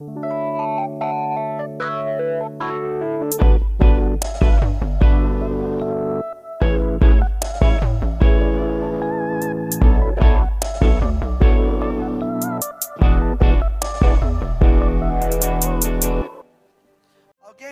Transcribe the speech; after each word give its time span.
Alguém 0.00 0.14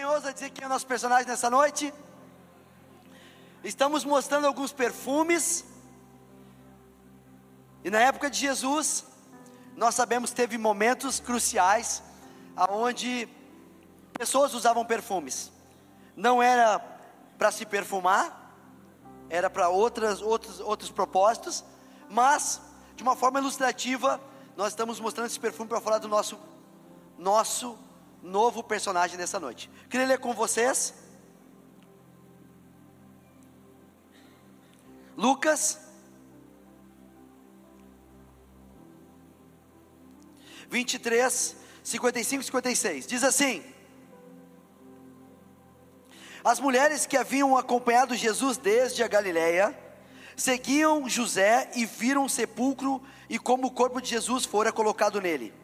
ousa 0.05 0.33
dizer 0.33 0.51
quem 0.51 0.65
é 0.65 0.67
o 0.67 0.69
nosso 0.69 0.85
personagem 0.85 1.29
nessa 1.29 1.49
noite? 1.49 1.95
Estamos 3.63 4.05
mostrando 4.05 4.49
alguns 4.49 4.73
perfumes. 4.73 5.65
E 7.85 7.91
na 7.91 8.01
época 8.01 8.29
de 8.29 8.41
Jesus, 8.41 9.05
nós 9.77 9.95
sabemos 9.95 10.33
teve 10.33 10.59
momentos 10.59 11.21
cruciais 11.21 12.03
aonde 12.57 13.29
pessoas 14.15 14.55
usavam 14.55 14.85
perfumes. 14.85 15.53
Não 16.17 16.43
era 16.43 16.79
para 17.37 17.53
se 17.53 17.67
perfumar, 17.67 18.55
era 19.29 19.51
para 19.51 19.69
outras, 19.69 20.23
outros, 20.23 20.61
outros 20.61 20.91
propósitos, 20.91 21.65
mas 22.09 22.61
de 22.95 23.03
uma 23.03 23.15
forma 23.15 23.39
ilustrativa, 23.39 24.21
nós 24.57 24.69
estamos 24.69 24.99
mostrando 24.99 25.27
esse 25.27 25.39
perfume 25.39 25.69
para 25.69 25.81
falar 25.81 25.99
do 25.99 26.09
nosso 26.09 26.39
nosso 27.19 27.79
novo 28.23 28.63
personagem 28.63 29.17
nessa 29.17 29.41
noite. 29.41 29.71
Queria 29.89 30.07
ler 30.07 30.19
com 30.19 30.35
vocês 30.35 30.95
Lucas 35.17 35.81
23, 40.69 41.57
55 41.87 42.43
e 42.43 42.45
56. 42.47 43.07
Diz 43.07 43.23
assim: 43.23 43.63
As 46.43 46.59
mulheres 46.59 47.07
que 47.07 47.17
haviam 47.17 47.57
acompanhado 47.57 48.17
Jesus 48.17 48.57
desde 48.57 49.05
a 49.05 49.09
Galiléia 49.09 49.73
seguiam 50.37 51.09
José 51.09 51.71
e 51.77 51.87
viram 51.87 52.25
o 52.25 52.29
sepulcro 52.29 53.01
e 53.31 53.39
como 53.39 53.69
o 53.69 53.71
corpo 53.71 54.01
de 54.01 54.11
Jesus 54.11 54.45
fora 54.45 54.73
colocado 54.73 55.21
nele. 55.21 55.55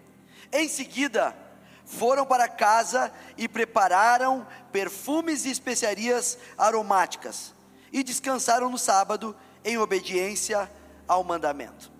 Em 0.52 0.68
seguida, 0.68 1.36
foram 1.84 2.24
para 2.24 2.48
casa 2.48 3.12
e 3.36 3.48
prepararam 3.48 4.46
perfumes 4.70 5.44
e 5.44 5.50
especiarias 5.50 6.38
aromáticas 6.56 7.52
e 7.92 8.04
descansaram 8.04 8.70
no 8.70 8.78
sábado 8.78 9.34
em 9.64 9.76
obediência 9.76 10.70
ao 11.08 11.24
mandamento. 11.24 11.90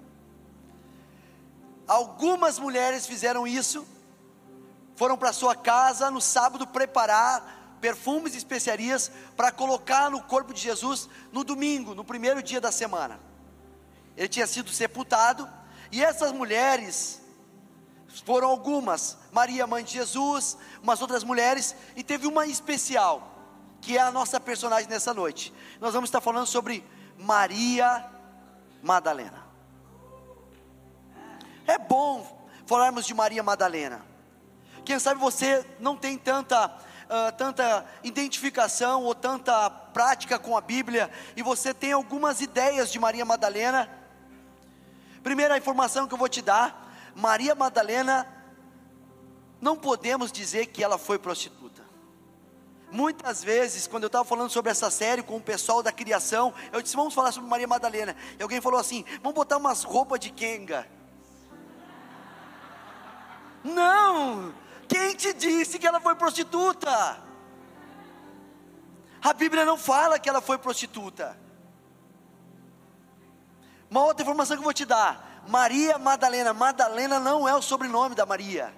Algumas 1.88 2.60
mulheres 2.60 3.04
fizeram 3.04 3.46
isso, 3.46 3.84
foram 5.02 5.18
para 5.18 5.32
sua 5.32 5.56
casa 5.56 6.12
no 6.12 6.20
sábado 6.20 6.64
preparar 6.64 7.76
perfumes 7.80 8.34
e 8.34 8.38
especiarias 8.38 9.10
para 9.36 9.50
colocar 9.50 10.08
no 10.08 10.22
corpo 10.22 10.54
de 10.54 10.60
Jesus 10.60 11.08
no 11.32 11.42
domingo, 11.42 11.92
no 11.92 12.04
primeiro 12.04 12.40
dia 12.40 12.60
da 12.60 12.70
semana. 12.70 13.18
Ele 14.16 14.28
tinha 14.28 14.46
sido 14.46 14.70
sepultado, 14.70 15.50
e 15.90 16.04
essas 16.04 16.30
mulheres 16.30 17.20
foram 18.24 18.46
algumas, 18.46 19.18
Maria, 19.32 19.66
mãe 19.66 19.82
de 19.82 19.92
Jesus, 19.92 20.56
umas 20.80 21.02
outras 21.02 21.24
mulheres, 21.24 21.74
e 21.96 22.04
teve 22.04 22.28
uma 22.28 22.46
especial, 22.46 23.28
que 23.80 23.98
é 23.98 24.00
a 24.00 24.12
nossa 24.12 24.38
personagem 24.38 24.88
nessa 24.88 25.12
noite. 25.12 25.52
Nós 25.80 25.94
vamos 25.94 26.10
estar 26.10 26.20
falando 26.20 26.46
sobre 26.46 26.88
Maria 27.18 28.08
Madalena. 28.80 29.44
É 31.66 31.76
bom 31.76 32.46
falarmos 32.66 33.04
de 33.04 33.12
Maria 33.14 33.42
Madalena. 33.42 34.11
Quem 34.84 34.98
sabe 34.98 35.20
você 35.20 35.64
não 35.78 35.96
tem 35.96 36.18
tanta, 36.18 36.66
uh, 36.66 37.36
tanta 37.36 37.86
identificação 38.02 39.04
ou 39.04 39.14
tanta 39.14 39.70
prática 39.70 40.38
com 40.38 40.56
a 40.56 40.60
Bíblia 40.60 41.10
e 41.36 41.42
você 41.42 41.72
tem 41.72 41.92
algumas 41.92 42.40
ideias 42.40 42.90
de 42.90 42.98
Maria 42.98 43.24
Madalena. 43.24 43.88
Primeira 45.22 45.56
informação 45.56 46.08
que 46.08 46.14
eu 46.14 46.18
vou 46.18 46.28
te 46.28 46.42
dar: 46.42 46.92
Maria 47.14 47.54
Madalena, 47.54 48.26
não 49.60 49.76
podemos 49.76 50.32
dizer 50.32 50.66
que 50.66 50.82
ela 50.82 50.98
foi 50.98 51.18
prostituta. 51.18 51.82
Muitas 52.90 53.42
vezes, 53.42 53.86
quando 53.86 54.02
eu 54.02 54.08
estava 54.08 54.24
falando 54.24 54.50
sobre 54.50 54.70
essa 54.70 54.90
série 54.90 55.22
com 55.22 55.36
o 55.36 55.40
pessoal 55.40 55.82
da 55.82 55.92
criação, 55.92 56.52
eu 56.72 56.82
disse: 56.82 56.96
vamos 56.96 57.14
falar 57.14 57.30
sobre 57.30 57.48
Maria 57.48 57.68
Madalena. 57.68 58.16
E 58.38 58.42
alguém 58.42 58.60
falou 58.60 58.80
assim: 58.80 59.04
vamos 59.22 59.34
botar 59.34 59.56
umas 59.56 59.84
roupas 59.84 60.18
de 60.18 60.30
Kenga. 60.30 60.86
Não! 63.64 64.52
Quem 64.92 65.14
te 65.14 65.32
disse 65.32 65.78
que 65.78 65.86
ela 65.86 66.00
foi 66.00 66.14
prostituta? 66.14 67.18
A 69.22 69.32
Bíblia 69.32 69.64
não 69.64 69.78
fala 69.78 70.18
que 70.18 70.28
ela 70.28 70.42
foi 70.42 70.58
prostituta. 70.58 71.38
Uma 73.88 74.04
outra 74.04 74.22
informação 74.22 74.54
que 74.54 74.60
eu 74.60 74.64
vou 74.64 74.74
te 74.74 74.84
dar: 74.84 75.42
Maria 75.48 75.98
Madalena. 75.98 76.52
Madalena 76.52 77.18
não 77.18 77.48
é 77.48 77.54
o 77.54 77.62
sobrenome 77.62 78.14
da 78.14 78.26
Maria. 78.26 78.74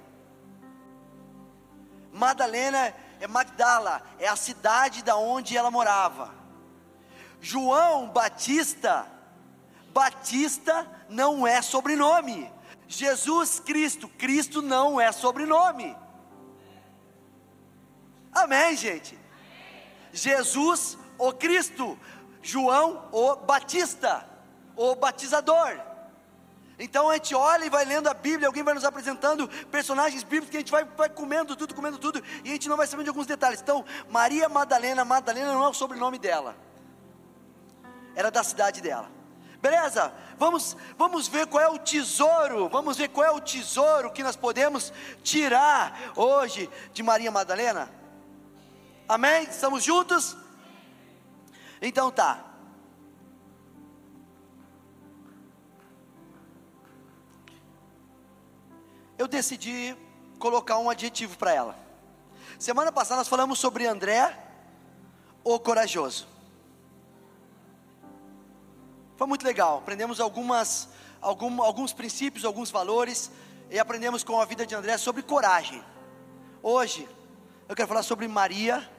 Madalena 2.13 2.95
é 3.21 3.27
Magdala, 3.27 4.01
é 4.21 4.29
a 4.29 4.37
cidade 4.37 5.03
da 5.03 5.17
onde 5.17 5.57
ela 5.57 5.69
morava. 5.69 6.33
João 7.41 8.09
Batista, 8.09 9.05
Batista 9.93 10.87
não 11.09 11.45
é 11.45 11.61
sobrenome. 11.61 12.53
Jesus 12.87 13.59
Cristo, 13.59 14.09
Cristo 14.09 14.63
não 14.63 15.01
é 15.01 15.11
sobrenome. 15.11 16.04
Amém, 18.35 18.77
gente? 18.77 19.19
Jesus, 20.13 20.99
o 21.17 21.33
Cristo, 21.33 21.99
João, 22.43 23.09
o 23.13 23.37
Batista, 23.37 24.27
o 24.77 24.95
batizador. 24.95 25.81
Então 26.79 27.09
a 27.09 27.15
gente 27.15 27.35
olha 27.35 27.65
e 27.65 27.71
vai 27.71 27.85
lendo 27.85 28.09
a 28.09 28.15
Bíblia, 28.15 28.49
alguém 28.49 28.65
vai 28.65 28.75
nos 28.75 28.85
apresentando 28.85 29.49
personagens 29.71 30.25
bíblicos 30.25 30.51
que 30.51 30.57
a 30.57 30.61
gente 30.61 30.73
vai, 30.73 30.85
vai 30.85 31.09
comendo 31.09 31.55
tudo, 31.55 31.75
comendo 31.75 31.99
tudo, 31.99 32.23
e 32.45 32.49
a 32.49 32.53
gente 32.53 32.69
não 32.69 32.77
vai 32.77 32.87
sabendo 32.87 33.05
de 33.05 33.11
alguns 33.11 33.27
detalhes. 33.27 33.61
Então, 33.61 33.85
Maria 34.11 34.49
Madalena, 34.49 35.05
Madalena 35.05 35.53
não 35.53 35.65
é 35.65 35.69
o 35.69 35.75
sobrenome 35.75 36.19
dela, 36.19 36.57
era 38.17 38.31
da 38.31 38.43
cidade 38.43 38.81
dela. 38.81 39.09
Beleza? 39.63 40.13
Vamos, 40.37 40.77
vamos 40.99 41.29
ver 41.29 41.47
qual 41.47 41.63
é 41.63 41.69
o 41.69 41.79
tesouro, 41.79 42.69
vamos 42.69 42.97
ver 42.97 43.09
qual 43.09 43.25
é 43.25 43.31
o 43.31 43.41
tesouro 43.41 44.11
que 44.11 44.23
nós 44.23 44.37
podemos 44.37 44.93
tirar 45.23 46.13
hoje 46.17 46.69
de 46.93 47.03
Maria 47.03 47.31
Madalena. 47.31 47.89
Amém? 49.09 49.43
Estamos 49.43 49.85
juntos? 49.85 50.35
Então 51.81 52.11
tá. 52.11 52.43
Eu 59.19 59.29
decidi 59.29 59.95
colocar 60.39 60.79
um 60.79 60.89
adjetivo 60.89 61.37
para 61.37 61.53
ela. 61.53 61.79
Semana 62.59 62.91
passada 62.91 63.19
nós 63.19 63.29
falamos 63.29 63.59
sobre 63.59 63.87
André, 63.87 64.39
o 65.43 65.61
corajoso. 65.61 66.27
Foi 69.17 69.27
muito 69.27 69.45
legal, 69.45 69.79
aprendemos 69.79 70.19
algumas, 70.19 70.89
algum, 71.21 71.63
alguns 71.63 71.93
princípios, 71.93 72.45
alguns 72.45 72.71
valores, 72.71 73.31
e 73.71 73.79
aprendemos 73.79 74.25
com 74.25 74.41
a 74.41 74.45
vida 74.47 74.67
de 74.67 74.75
André 74.75 74.97
sobre 74.97 75.23
coragem. 75.23 75.85
Hoje, 76.63 77.09
eu 77.69 77.77
quero 77.77 77.89
falar 77.89 78.03
sobre 78.03 78.27
Maria, 78.27 78.91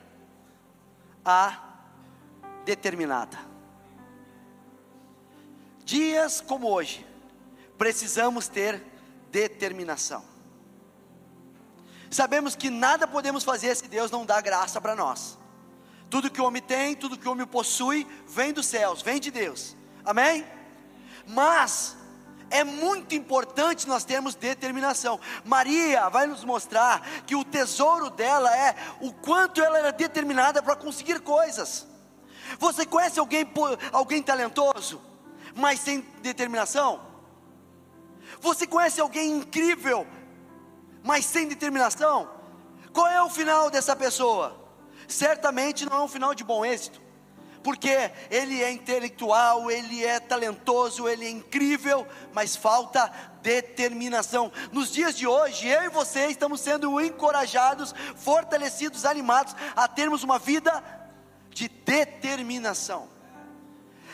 a 1.25 1.59
determinada. 2.63 3.37
Dias 5.83 6.41
como 6.41 6.69
hoje, 6.69 7.05
precisamos 7.77 8.47
ter 8.47 8.81
determinação. 9.31 10.23
Sabemos 12.09 12.55
que 12.55 12.69
nada 12.69 13.07
podemos 13.07 13.43
fazer 13.43 13.75
se 13.75 13.87
Deus 13.87 14.09
não 14.09 14.25
dá 14.25 14.39
graça 14.39 14.79
para 14.79 14.95
nós. 14.95 15.37
Tudo 16.09 16.29
que 16.29 16.39
o 16.39 16.45
homem 16.45 16.61
tem, 16.61 16.95
tudo 16.95 17.17
que 17.17 17.27
o 17.27 17.31
homem 17.31 17.45
possui, 17.45 18.07
vem 18.27 18.53
dos 18.53 18.67
céus, 18.67 19.01
vem 19.01 19.19
de 19.19 19.31
Deus. 19.31 19.75
Amém? 20.05 20.45
Mas 21.27 21.97
é 22.55 22.63
muito 22.63 23.13
importante 23.13 23.87
nós 23.87 24.05
termos 24.05 24.33
determinação. 24.33 25.19
Maria 25.43 26.09
vai 26.09 26.25
nos 26.25 26.43
mostrar 26.43 27.01
que 27.25 27.35
o 27.35 27.43
tesouro 27.43 28.09
dela 28.09 28.55
é 28.55 28.75
o 29.01 29.11
quanto 29.11 29.61
ela 29.61 29.77
era 29.77 29.91
determinada 29.91 30.63
para 30.63 30.75
conseguir 30.75 31.19
coisas. 31.19 31.85
Você 32.57 32.85
conhece 32.85 33.19
alguém, 33.19 33.45
alguém 33.91 34.23
talentoso, 34.23 35.01
mas 35.55 35.79
sem 35.81 36.01
determinação? 36.21 37.01
Você 38.39 38.65
conhece 38.65 39.01
alguém 39.01 39.31
incrível, 39.31 40.07
mas 41.03 41.25
sem 41.25 41.47
determinação? 41.47 42.29
Qual 42.93 43.07
é 43.07 43.21
o 43.21 43.29
final 43.29 43.69
dessa 43.69 43.95
pessoa? 43.95 44.63
Certamente 45.07 45.85
não 45.85 45.97
é 45.97 46.03
um 46.03 46.07
final 46.07 46.33
de 46.33 46.43
bom 46.43 46.65
êxito 46.65 47.04
porque 47.65 48.11
ele 48.29 48.61
é 48.61 48.71
intelectual, 48.71 49.71
ele 49.71 50.05
é 50.05 50.19
talentoso, 50.19 51.09
ele 51.09 51.25
é 51.25 51.29
incrível, 51.31 52.07
mas 52.31 52.55
falta 52.55 53.11
determinação. 53.41 54.51
Nos 54.71 54.91
dias 54.91 55.17
de 55.17 55.25
hoje, 55.25 55.67
eu 55.67 55.85
e 55.85 55.89
você 55.89 56.27
estamos 56.27 56.61
sendo 56.61 57.01
encorajados, 57.01 57.91
fortalecidos, 58.17 59.03
animados 59.03 59.55
a 59.75 59.87
termos 59.87 60.21
uma 60.21 60.37
vida 60.37 60.83
de 61.49 61.67
determinação. 61.67 63.09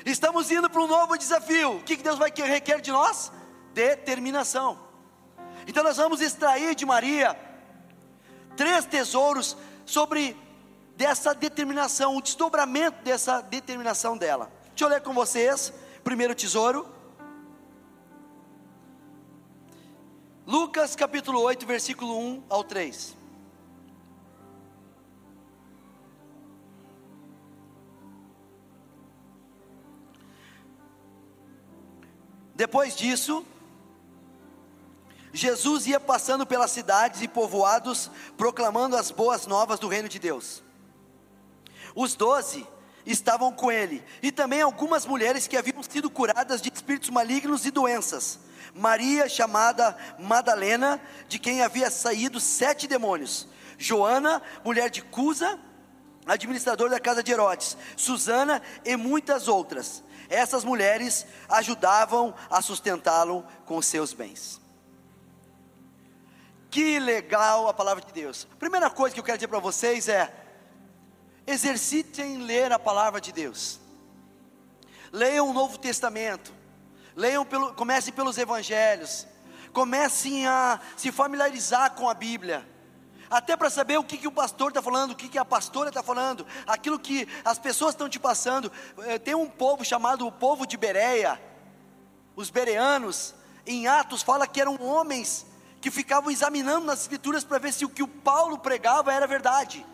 Estamos 0.05 0.49
indo 0.49 0.69
para 0.69 0.81
um 0.81 0.87
novo 0.87 1.17
desafio. 1.17 1.75
O 1.75 1.83
que 1.83 1.97
Deus 1.97 2.17
vai 2.17 2.31
requerer 2.33 2.79
de 2.79 2.93
nós? 2.93 3.33
Determinação. 3.73 4.79
Então 5.67 5.83
nós 5.83 5.97
vamos 5.97 6.21
extrair 6.21 6.73
de 6.73 6.85
Maria 6.85 7.37
três 8.55 8.85
tesouros 8.85 9.57
sobre 9.85 10.37
dessa 11.01 11.33
determinação, 11.33 12.15
o 12.15 12.21
desdobramento 12.21 13.03
dessa 13.03 13.41
determinação 13.41 14.15
dela. 14.15 14.51
Deixa 14.67 14.85
eu 14.85 14.87
ler 14.87 15.01
com 15.01 15.15
vocês. 15.15 15.73
Primeiro 16.03 16.35
tesouro. 16.35 16.87
Lucas 20.45 20.95
capítulo 20.95 21.41
8, 21.41 21.65
versículo 21.65 22.15
1 22.19 22.43
ao 22.47 22.63
3. 22.63 23.17
Depois 32.53 32.95
disso, 32.95 33.43
Jesus 35.33 35.87
ia 35.87 35.99
passando 35.99 36.45
pelas 36.45 36.69
cidades 36.69 37.23
e 37.23 37.27
povoados, 37.27 38.11
proclamando 38.37 38.95
as 38.95 39.09
boas 39.09 39.47
novas 39.47 39.79
do 39.79 39.87
reino 39.87 40.07
de 40.07 40.19
Deus. 40.19 40.61
Os 41.95 42.15
doze 42.15 42.67
estavam 43.05 43.51
com 43.51 43.71
ele, 43.71 44.03
e 44.21 44.31
também 44.31 44.61
algumas 44.61 45.05
mulheres 45.05 45.47
que 45.47 45.57
haviam 45.57 45.81
sido 45.83 46.09
curadas 46.09 46.61
de 46.61 46.71
espíritos 46.73 47.09
malignos 47.09 47.65
e 47.65 47.71
doenças. 47.71 48.39
Maria, 48.73 49.27
chamada 49.27 49.97
Madalena, 50.19 51.01
de 51.27 51.39
quem 51.39 51.61
havia 51.61 51.89
saído 51.89 52.39
sete 52.39 52.87
demônios. 52.87 53.47
Joana, 53.77 54.41
mulher 54.63 54.89
de 54.89 55.01
Cusa, 55.01 55.59
administrador 56.25 56.89
da 56.89 56.99
casa 56.99 57.23
de 57.23 57.31
Herodes. 57.31 57.75
Susana 57.97 58.61
e 58.85 58.95
muitas 58.95 59.47
outras. 59.47 60.03
Essas 60.29 60.63
mulheres 60.63 61.25
ajudavam 61.49 62.33
a 62.49 62.61
sustentá-lo 62.61 63.45
com 63.65 63.81
seus 63.81 64.13
bens. 64.13 64.61
Que 66.69 66.99
legal 66.99 67.67
a 67.67 67.73
palavra 67.73 68.05
de 68.05 68.13
Deus. 68.13 68.47
Primeira 68.57 68.89
coisa 68.89 69.13
que 69.13 69.19
eu 69.19 69.23
quero 69.25 69.37
dizer 69.37 69.49
para 69.49 69.59
vocês 69.59 70.07
é: 70.07 70.33
exercitem 71.45 72.37
ler 72.37 72.71
a 72.71 72.79
palavra 72.79 73.19
de 73.19 73.31
Deus. 73.31 73.79
Leiam 75.11 75.49
o 75.49 75.53
Novo 75.53 75.77
Testamento. 75.77 76.53
Leiam 77.15 77.45
pelo, 77.45 77.73
comecem 77.73 78.13
pelos 78.13 78.37
evangelhos. 78.37 79.27
Comecem 79.73 80.47
a 80.47 80.79
se 80.95 81.11
familiarizar 81.11 81.91
com 81.91 82.09
a 82.09 82.13
Bíblia. 82.13 82.67
Até 83.29 83.55
para 83.55 83.69
saber 83.69 83.97
o 83.97 84.03
que, 84.03 84.17
que 84.17 84.27
o 84.27 84.31
pastor 84.31 84.71
está 84.71 84.81
falando, 84.81 85.11
o 85.11 85.15
que, 85.15 85.29
que 85.29 85.37
a 85.37 85.45
pastora 85.45 85.87
está 85.87 86.03
falando, 86.03 86.45
aquilo 86.67 86.99
que 86.99 87.25
as 87.45 87.57
pessoas 87.57 87.93
estão 87.93 88.09
te 88.09 88.19
passando. 88.19 88.69
Eh, 89.05 89.17
tem 89.17 89.33
um 89.33 89.47
povo 89.47 89.85
chamado 89.85 90.27
o 90.27 90.31
povo 90.31 90.65
de 90.65 90.75
Bereia, 90.75 91.41
os 92.35 92.49
bereanos, 92.49 93.33
em 93.65 93.87
Atos 93.87 94.21
fala 94.21 94.47
que 94.47 94.59
eram 94.59 94.81
homens 94.81 95.45
que 95.79 95.89
ficavam 95.89 96.29
examinando 96.29 96.85
nas 96.85 97.01
escrituras 97.01 97.43
para 97.43 97.57
ver 97.57 97.71
se 97.71 97.85
o 97.85 97.89
que 97.89 98.03
o 98.03 98.07
Paulo 98.07 98.57
pregava 98.57 99.13
era 99.13 99.25
verdade. 99.25 99.85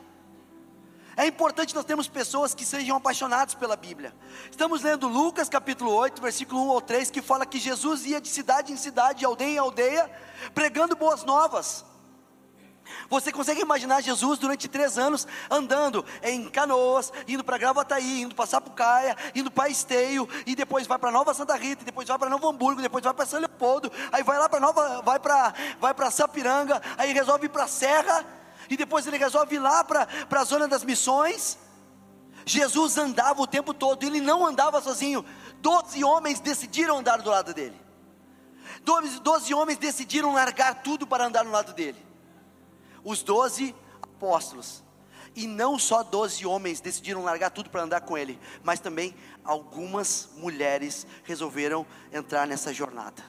É 1.17 1.25
importante 1.25 1.73
nós 1.73 1.83
termos 1.83 2.07
pessoas 2.07 2.53
que 2.53 2.63
sejam 2.63 2.95
apaixonadas 2.95 3.55
pela 3.55 3.75
Bíblia. 3.75 4.13
Estamos 4.51 4.83
lendo 4.83 5.07
Lucas 5.07 5.49
capítulo 5.49 5.91
8, 5.91 6.21
versículo 6.21 6.61
1 6.61 6.67
ou 6.67 6.79
3, 6.79 7.09
que 7.09 7.23
fala 7.23 7.43
que 7.43 7.57
Jesus 7.57 8.05
ia 8.05 8.21
de 8.21 8.29
cidade 8.29 8.71
em 8.71 8.77
cidade, 8.77 9.19
de 9.19 9.25
aldeia 9.25 9.55
em 9.55 9.57
aldeia, 9.57 10.11
pregando 10.53 10.95
boas 10.95 11.23
novas. 11.23 11.83
Você 13.09 13.31
consegue 13.31 13.61
imaginar 13.61 14.01
Jesus 14.01 14.37
durante 14.37 14.67
três 14.67 14.95
anos 14.99 15.27
andando 15.49 16.05
em 16.21 16.47
canoas, 16.51 17.11
indo 17.27 17.43
para 17.43 17.57
Gravataí, 17.57 18.21
indo 18.21 18.35
para 18.35 18.45
Sapucaia, 18.45 19.17
indo 19.33 19.49
para 19.49 19.69
Esteio, 19.69 20.29
e 20.45 20.55
depois 20.55 20.85
vai 20.85 20.99
para 20.99 21.09
Nova 21.09 21.33
Santa 21.33 21.55
Rita, 21.55 21.83
depois 21.83 22.07
vai 22.07 22.19
para 22.19 22.29
Novo 22.29 22.47
Hamburgo, 22.47 22.79
depois 22.79 23.03
vai 23.03 23.13
para 23.13 23.25
São 23.25 23.39
Leopoldo, 23.39 23.91
aí 24.11 24.21
vai 24.21 24.37
lá 24.37 24.47
para 24.47 24.59
Nova, 24.59 25.01
vai 25.01 25.19
para 25.19 25.51
vai 25.79 25.95
para 25.95 26.11
Sapiranga, 26.11 26.79
aí 26.95 27.11
resolve 27.11 27.47
ir 27.47 27.49
para 27.49 27.67
Serra, 27.67 28.23
e 28.69 28.77
depois 28.77 29.05
ele 29.07 29.17
resolve 29.17 29.55
ir 29.55 29.59
lá 29.59 29.83
para 29.83 30.07
a 30.29 30.43
zona 30.43 30.67
das 30.67 30.83
missões. 30.83 31.57
Jesus 32.45 32.97
andava 32.97 33.41
o 33.41 33.47
tempo 33.47 33.73
todo, 33.73 34.03
ele 34.03 34.21
não 34.21 34.45
andava 34.45 34.81
sozinho. 34.81 35.25
Doze 35.61 36.03
homens 36.03 36.39
decidiram 36.39 36.99
andar 36.99 37.21
do 37.21 37.29
lado 37.29 37.53
dele. 37.53 37.79
Doze, 38.83 39.19
doze 39.19 39.53
homens 39.53 39.77
decidiram 39.77 40.33
largar 40.33 40.81
tudo 40.81 41.05
para 41.05 41.25
andar 41.25 41.43
no 41.43 41.51
lado 41.51 41.73
dele. 41.73 42.01
Os 43.03 43.21
doze 43.21 43.75
apóstolos. 44.01 44.83
E 45.35 45.45
não 45.45 45.77
só 45.77 46.01
doze 46.03 46.45
homens 46.45 46.79
decidiram 46.79 47.23
largar 47.23 47.51
tudo 47.51 47.69
para 47.69 47.83
andar 47.83 48.01
com 48.01 48.17
ele, 48.17 48.39
mas 48.63 48.79
também 48.79 49.13
algumas 49.43 50.29
mulheres 50.35 51.05
resolveram 51.23 51.85
entrar 52.11 52.47
nessa 52.47 52.73
jornada. 52.73 53.23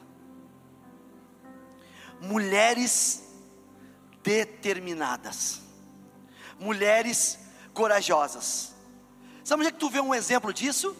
Mulheres 2.19 3.28
determinadas, 4.23 5.61
mulheres 6.59 7.39
corajosas. 7.73 8.73
Sabe 9.43 9.61
onde 9.61 9.69
é 9.69 9.71
que 9.71 9.79
tu 9.79 9.89
vê 9.89 9.99
um 9.99 10.13
exemplo 10.13 10.53
disso? 10.53 10.95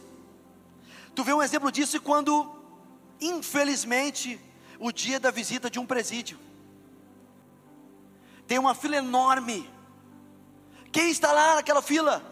Tu 1.13 1.24
vê 1.24 1.33
um 1.33 1.42
exemplo 1.42 1.71
disso 1.71 2.01
quando, 2.01 2.50
infelizmente, 3.19 4.39
o 4.80 4.92
dia 4.92 5.19
da 5.19 5.31
visita 5.31 5.69
de 5.69 5.80
um 5.80 5.86
presídio, 5.86 6.39
tem 8.48 8.57
uma 8.57 8.74
fila 8.74 8.95
enorme. 8.95 9.69
Quem 10.92 11.12
está 11.12 11.31
lá 11.31 11.56
naquela 11.56 11.81
fila? 11.81 12.24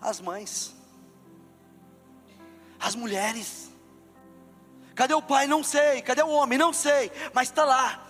As 0.00 0.20
mães, 0.20 0.74
as 2.80 2.94
mulheres. 2.94 3.70
Cadê 4.94 5.14
o 5.14 5.22
pai? 5.22 5.46
Não 5.46 5.62
sei. 5.62 6.00
Cadê 6.02 6.22
o 6.22 6.30
homem? 6.30 6.58
Não 6.58 6.72
sei. 6.72 7.12
Mas 7.34 7.48
está 7.48 7.64
lá 7.64 8.05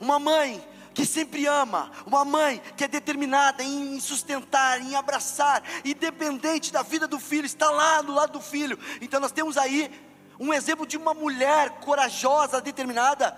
uma 0.00 0.18
mãe 0.18 0.64
que 0.94 1.06
sempre 1.06 1.46
ama, 1.46 1.92
uma 2.04 2.24
mãe 2.24 2.60
que 2.76 2.82
é 2.82 2.88
determinada 2.88 3.62
em 3.62 4.00
sustentar, 4.00 4.80
em 4.80 4.96
abraçar, 4.96 5.62
independente 5.84 6.72
da 6.72 6.82
vida 6.82 7.06
do 7.06 7.20
filho, 7.20 7.46
está 7.46 7.70
lá 7.70 8.02
do 8.02 8.12
lado 8.12 8.32
do 8.32 8.40
filho. 8.40 8.78
Então 9.00 9.20
nós 9.20 9.30
temos 9.30 9.56
aí 9.56 9.90
um 10.40 10.52
exemplo 10.52 10.86
de 10.86 10.96
uma 10.96 11.14
mulher 11.14 11.70
corajosa, 11.80 12.60
determinada, 12.60 13.36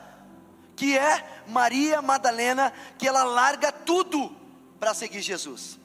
que 0.75 0.97
é 0.97 1.43
Maria 1.47 2.01
Madalena, 2.01 2.73
que 2.99 3.07
ela 3.07 3.25
larga 3.25 3.71
tudo 3.71 4.35
para 4.79 4.95
seguir 4.95 5.21
Jesus. 5.21 5.79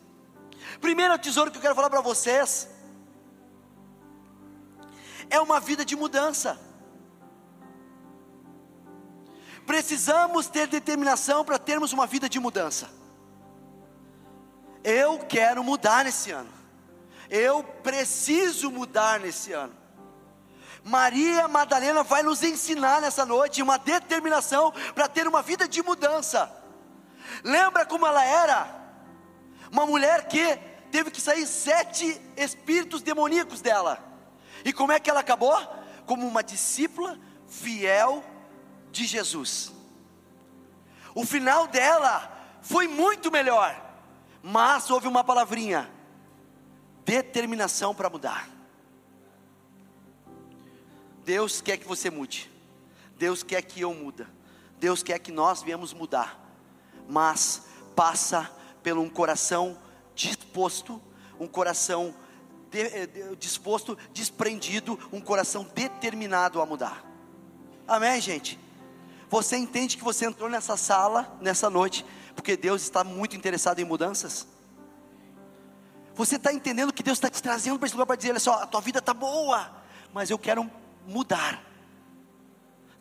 Primeiro 0.80 1.18
tesouro 1.18 1.52
que 1.52 1.58
eu 1.58 1.62
quero 1.62 1.76
falar 1.76 1.90
para 1.90 2.02
vocês 2.02 2.70
é 5.30 5.40
uma 5.40 5.60
vida 5.60 5.84
de 5.84 5.96
mudança. 5.96 6.60
Precisamos 9.66 10.48
ter 10.48 10.68
determinação 10.68 11.44
para 11.44 11.58
termos 11.58 11.92
uma 11.92 12.06
vida 12.06 12.30
de 12.30 12.40
mudança. 12.40 12.90
Eu 14.84 15.20
quero 15.20 15.64
mudar 15.64 16.06
nesse 16.06 16.32
ano. 16.32 16.50
Eu 17.30 17.64
preciso 17.64 18.70
mudar 18.70 19.20
nesse 19.20 19.52
ano. 19.52 19.74
Maria 20.84 21.48
Madalena 21.48 22.04
vai 22.04 22.22
nos 22.22 22.44
ensinar 22.44 23.02
nessa 23.02 23.26
noite 23.26 23.64
uma 23.64 23.80
determinação 23.80 24.72
para 24.94 25.08
ter 25.08 25.28
uma 25.28 25.42
vida 25.42 25.68
de 25.68 25.82
mudança. 25.82 26.52
Lembra 27.44 27.88
como 27.88 28.06
ela 28.06 28.24
era? 28.24 28.68
Uma 29.72 29.88
mulher 29.88 30.28
que 30.28 30.56
teve 30.92 31.10
que 31.10 31.20
sair 31.20 31.48
sete 31.48 32.22
espíritos 32.38 33.02
demoníacos 33.02 33.62
dela. 33.62 33.98
E 34.64 34.72
como 34.72 34.92
é 34.92 35.00
que 35.00 35.10
ela 35.10 35.22
acabou? 35.22 35.58
Como 36.06 36.28
uma 36.28 36.44
discípula 36.44 37.20
fiel 37.48 38.24
de 38.96 39.06
Jesus. 39.06 39.74
O 41.14 41.26
final 41.26 41.68
dela 41.68 42.32
foi 42.62 42.88
muito 42.88 43.30
melhor, 43.30 43.80
mas 44.42 44.90
houve 44.90 45.08
uma 45.08 45.24
palavrinha: 45.24 45.92
determinação 47.04 47.94
para 47.94 48.10
mudar. 48.10 48.50
Deus 51.26 51.60
quer 51.60 51.78
que 51.78 51.88
você 51.88 52.10
mude. 52.10 52.52
Deus 53.18 53.44
quer 53.44 53.62
que 53.62 53.82
eu 53.82 53.94
muda. 53.94 54.30
Deus 54.80 55.04
quer 55.04 55.20
que 55.20 55.32
nós 55.32 55.62
viemos 55.62 55.94
mudar. 55.94 56.40
Mas 57.08 57.64
passa 57.96 58.50
pelo 58.84 59.02
um 59.02 59.10
coração 59.10 59.78
disposto, 60.14 61.02
um 61.40 61.48
coração 61.48 62.16
de, 62.70 62.80
eh, 62.80 63.08
de, 63.08 63.36
disposto, 63.38 63.98
desprendido, 64.14 65.00
um 65.12 65.20
coração 65.20 65.64
determinado 65.74 66.62
a 66.62 66.66
mudar. 66.66 67.04
Amém, 67.88 68.22
gente? 68.22 68.60
Você 69.30 69.58
entende 69.58 69.98
que 69.98 70.04
você 70.04 70.26
entrou 70.26 70.50
nessa 70.50 70.78
sala, 70.78 71.38
nessa 71.42 71.70
noite, 71.70 72.06
porque 72.36 72.56
Deus 72.56 72.82
está 72.82 73.04
muito 73.04 73.36
interessado 73.36 73.80
em 73.80 73.86
mudanças? 73.86 74.48
Você 76.14 76.38
está 76.38 76.54
entendendo 76.54 76.94
que 76.94 77.04
Deus 77.04 77.18
está 77.18 77.30
te 77.30 77.42
trazendo 77.42 77.78
para 77.78 77.88
esse 77.88 77.96
lugar 77.96 78.06
para 78.06 78.16
dizer: 78.16 78.32
olha 78.32 78.40
só, 78.40 78.54
a 78.64 78.68
tua 78.68 78.82
vida 78.82 79.00
está 79.00 79.14
boa, 79.14 79.70
mas 80.14 80.30
eu 80.30 80.38
quero 80.38 80.70
mudar. 81.06 81.62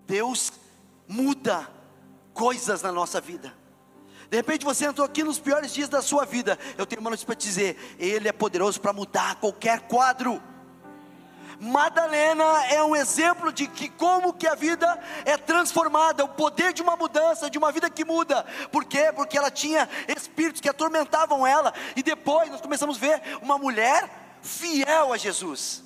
Deus 0.06 0.52
muda 1.06 1.68
coisas 2.32 2.82
na 2.82 2.90
nossa 2.90 3.20
vida. 3.20 3.54
De 4.28 4.36
repente 4.36 4.64
você 4.64 4.86
entrou 4.86 5.06
aqui 5.06 5.22
nos 5.22 5.38
piores 5.38 5.72
dias 5.72 5.88
da 5.88 6.02
sua 6.02 6.24
vida. 6.24 6.58
Eu 6.76 6.86
tenho 6.86 7.00
uma 7.00 7.10
notícia 7.10 7.26
para 7.26 7.36
te 7.36 7.46
dizer: 7.46 7.96
Ele 7.98 8.28
é 8.28 8.32
poderoso 8.32 8.80
para 8.80 8.92
mudar 8.92 9.36
qualquer 9.36 9.82
quadro. 9.82 10.42
Madalena 11.60 12.44
é 12.66 12.82
um 12.82 12.96
exemplo 12.96 13.52
de 13.52 13.66
que 13.66 13.88
como 13.88 14.32
que 14.32 14.46
a 14.46 14.54
vida 14.54 14.98
é 15.24 15.36
transformada, 15.36 16.24
o 16.24 16.28
poder 16.28 16.72
de 16.72 16.82
uma 16.82 16.96
mudança, 16.96 17.50
de 17.50 17.58
uma 17.58 17.70
vida 17.70 17.88
que 17.88 18.04
muda. 18.04 18.44
Por 18.72 18.84
quê? 18.84 19.12
Porque 19.14 19.38
ela 19.38 19.50
tinha 19.50 19.88
espíritos 20.08 20.60
que 20.60 20.68
atormentavam 20.68 21.46
ela 21.46 21.72
e 21.94 22.02
depois 22.02 22.50
nós 22.50 22.60
começamos 22.60 22.96
a 22.96 23.00
ver 23.00 23.22
uma 23.40 23.58
mulher 23.58 24.08
fiel 24.42 25.12
a 25.12 25.16
Jesus. 25.16 25.82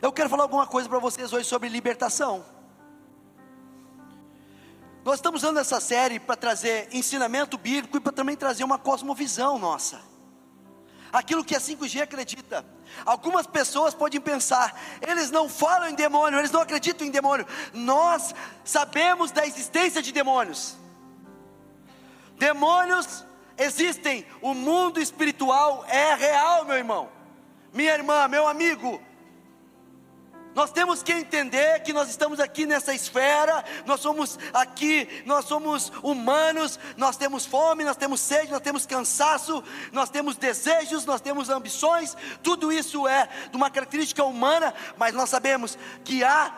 Eu 0.00 0.12
quero 0.12 0.28
falar 0.28 0.42
alguma 0.42 0.66
coisa 0.66 0.88
para 0.88 0.98
vocês 0.98 1.32
hoje 1.32 1.48
sobre 1.48 1.68
libertação. 1.68 2.44
Nós 5.04 5.16
estamos 5.16 5.42
usando 5.42 5.58
essa 5.58 5.80
série 5.80 6.18
para 6.18 6.36
trazer 6.36 6.88
ensinamento 6.92 7.58
bíblico 7.58 7.96
e 7.96 8.00
para 8.00 8.12
também 8.12 8.36
trazer 8.36 8.64
uma 8.64 8.78
cosmovisão 8.78 9.58
nossa. 9.58 10.13
Aquilo 11.14 11.44
que 11.44 11.54
a 11.54 11.60
5G 11.60 12.02
acredita. 12.02 12.66
Algumas 13.06 13.46
pessoas 13.46 13.94
podem 13.94 14.20
pensar, 14.20 14.76
eles 15.00 15.30
não 15.30 15.48
falam 15.48 15.88
em 15.88 15.94
demônio, 15.94 16.40
eles 16.40 16.50
não 16.50 16.60
acreditam 16.60 17.06
em 17.06 17.10
demônio. 17.12 17.46
Nós 17.72 18.34
sabemos 18.64 19.30
da 19.30 19.46
existência 19.46 20.02
de 20.02 20.10
demônios. 20.10 20.76
Demônios 22.36 23.24
existem, 23.56 24.26
o 24.42 24.54
mundo 24.54 25.00
espiritual 25.00 25.84
é 25.86 26.14
real, 26.14 26.64
meu 26.64 26.76
irmão, 26.76 27.08
minha 27.72 27.94
irmã, 27.94 28.26
meu 28.26 28.48
amigo. 28.48 29.00
Nós 30.54 30.70
temos 30.70 31.02
que 31.02 31.12
entender 31.12 31.80
que 31.80 31.92
nós 31.92 32.08
estamos 32.08 32.38
aqui 32.38 32.64
nessa 32.64 32.94
esfera, 32.94 33.64
nós 33.84 34.00
somos 34.00 34.38
aqui, 34.52 35.22
nós 35.26 35.46
somos 35.46 35.92
humanos, 36.02 36.78
nós 36.96 37.16
temos 37.16 37.44
fome, 37.44 37.84
nós 37.84 37.96
temos 37.96 38.20
sede, 38.20 38.52
nós 38.52 38.60
temos 38.60 38.86
cansaço, 38.86 39.62
nós 39.92 40.10
temos 40.10 40.36
desejos, 40.36 41.04
nós 41.04 41.20
temos 41.20 41.50
ambições, 41.50 42.16
tudo 42.42 42.72
isso 42.72 43.08
é 43.08 43.28
de 43.50 43.56
uma 43.56 43.70
característica 43.70 44.24
humana, 44.24 44.72
mas 44.96 45.12
nós 45.12 45.28
sabemos 45.28 45.76
que 46.04 46.22
há 46.22 46.54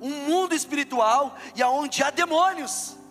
um 0.00 0.10
mundo 0.10 0.54
espiritual 0.54 1.36
e 1.56 1.62
aonde 1.62 2.02
há 2.02 2.10
demônios. 2.10 3.03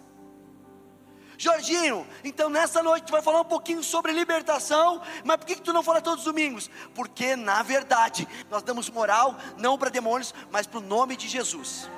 Jorginho, 1.37 2.07
então 2.23 2.49
nessa 2.49 2.83
noite 2.83 3.05
tu 3.05 3.11
vai 3.11 3.21
falar 3.21 3.41
um 3.41 3.45
pouquinho 3.45 3.83
sobre 3.83 4.11
libertação, 4.11 5.01
mas 5.23 5.37
por 5.37 5.45
que, 5.45 5.55
que 5.55 5.61
tu 5.61 5.73
não 5.73 5.83
fala 5.83 6.01
todos 6.01 6.19
os 6.19 6.25
domingos? 6.25 6.69
Porque 6.93 7.35
na 7.35 7.63
verdade 7.63 8.27
nós 8.49 8.61
damos 8.61 8.89
moral 8.89 9.35
não 9.57 9.77
para 9.77 9.89
demônios, 9.89 10.33
mas 10.51 10.67
para 10.67 10.79
o 10.79 10.81
nome 10.81 11.15
de 11.15 11.27
Jesus. 11.27 11.89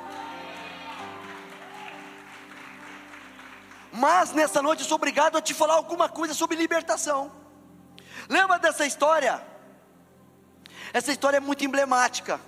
Mas 3.91 4.31
nessa 4.33 4.61
noite 4.61 4.81
eu 4.81 4.87
sou 4.87 4.95
obrigado 4.95 5.37
a 5.37 5.41
te 5.41 5.53
falar 5.53 5.75
alguma 5.75 6.09
coisa 6.09 6.33
sobre 6.33 6.57
libertação. 6.57 7.31
Lembra 8.27 8.59
dessa 8.59 8.85
história? 8.85 9.41
Essa 10.91 11.11
história 11.11 11.37
é 11.37 11.39
muito 11.39 11.63
emblemática. 11.63 12.39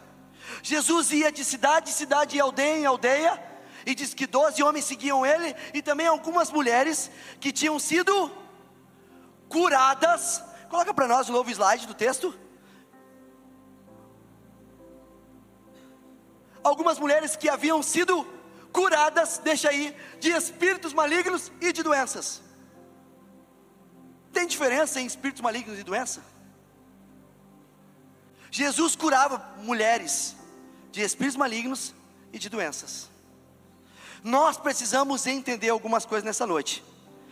Jesus 0.64 1.12
ia 1.12 1.32
de 1.32 1.44
cidade 1.44 1.90
em 1.90 1.94
cidade, 1.94 2.38
e 2.38 2.40
aldeia 2.40 2.78
em 2.78 2.86
aldeia, 2.86 3.47
e 3.88 3.96
diz 3.96 4.14
que 4.14 4.28
doze 4.28 4.62
homens 4.62 4.84
seguiam 4.84 5.26
ele, 5.26 5.56
e 5.74 5.82
também 5.82 6.08
algumas 6.08 6.52
mulheres 6.52 7.10
que 7.40 7.54
tinham 7.54 7.80
sido 7.80 8.30
curadas. 9.48 10.44
Coloca 10.70 10.94
para 10.94 11.08
nós 11.08 11.30
o 11.30 11.32
novo 11.32 11.50
slide 11.50 11.88
do 11.88 11.94
texto. 11.94 12.38
Algumas 16.62 17.00
mulheres 17.00 17.38
que 17.38 17.48
haviam 17.48 17.82
sido 17.82 18.28
curadas, 18.74 19.38
deixa 19.38 19.70
aí, 19.70 19.96
de 20.20 20.32
espíritos 20.32 20.92
malignos 20.92 21.50
e 21.62 21.72
de 21.72 21.82
doenças. 21.82 22.42
Tem 24.34 24.46
diferença 24.46 25.00
em 25.00 25.06
espíritos 25.06 25.42
malignos 25.42 25.80
e 25.80 25.84
doença? 25.84 26.22
Jesus 28.52 28.98
curava 28.98 29.38
mulheres 29.60 30.36
de 30.92 31.02
espíritos 31.02 31.38
malignos 31.38 31.96
e 32.34 32.38
de 32.38 32.50
doenças. 32.50 33.16
Nós 34.28 34.58
precisamos 34.58 35.26
entender 35.26 35.70
algumas 35.70 36.06
coisas 36.06 36.26
nessa 36.26 36.46
noite. 36.46 36.84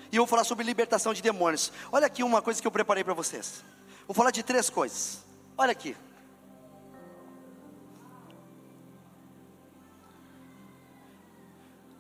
E 0.09 0.15
eu 0.15 0.21
vou 0.21 0.27
falar 0.27 0.45
sobre 0.45 0.63
libertação 0.63 1.13
de 1.13 1.21
demônios. 1.21 1.69
Olha 1.91 2.07
aqui 2.07 2.23
uma 2.23 2.41
coisa 2.41 2.61
que 2.61 2.65
eu 2.65 2.71
preparei 2.71 3.03
para 3.03 3.13
vocês. 3.13 3.65
Vou 4.07 4.15
falar 4.15 4.31
de 4.31 4.41
três 4.41 4.69
coisas. 4.69 5.19
Olha 5.57 5.73
aqui. 5.73 5.93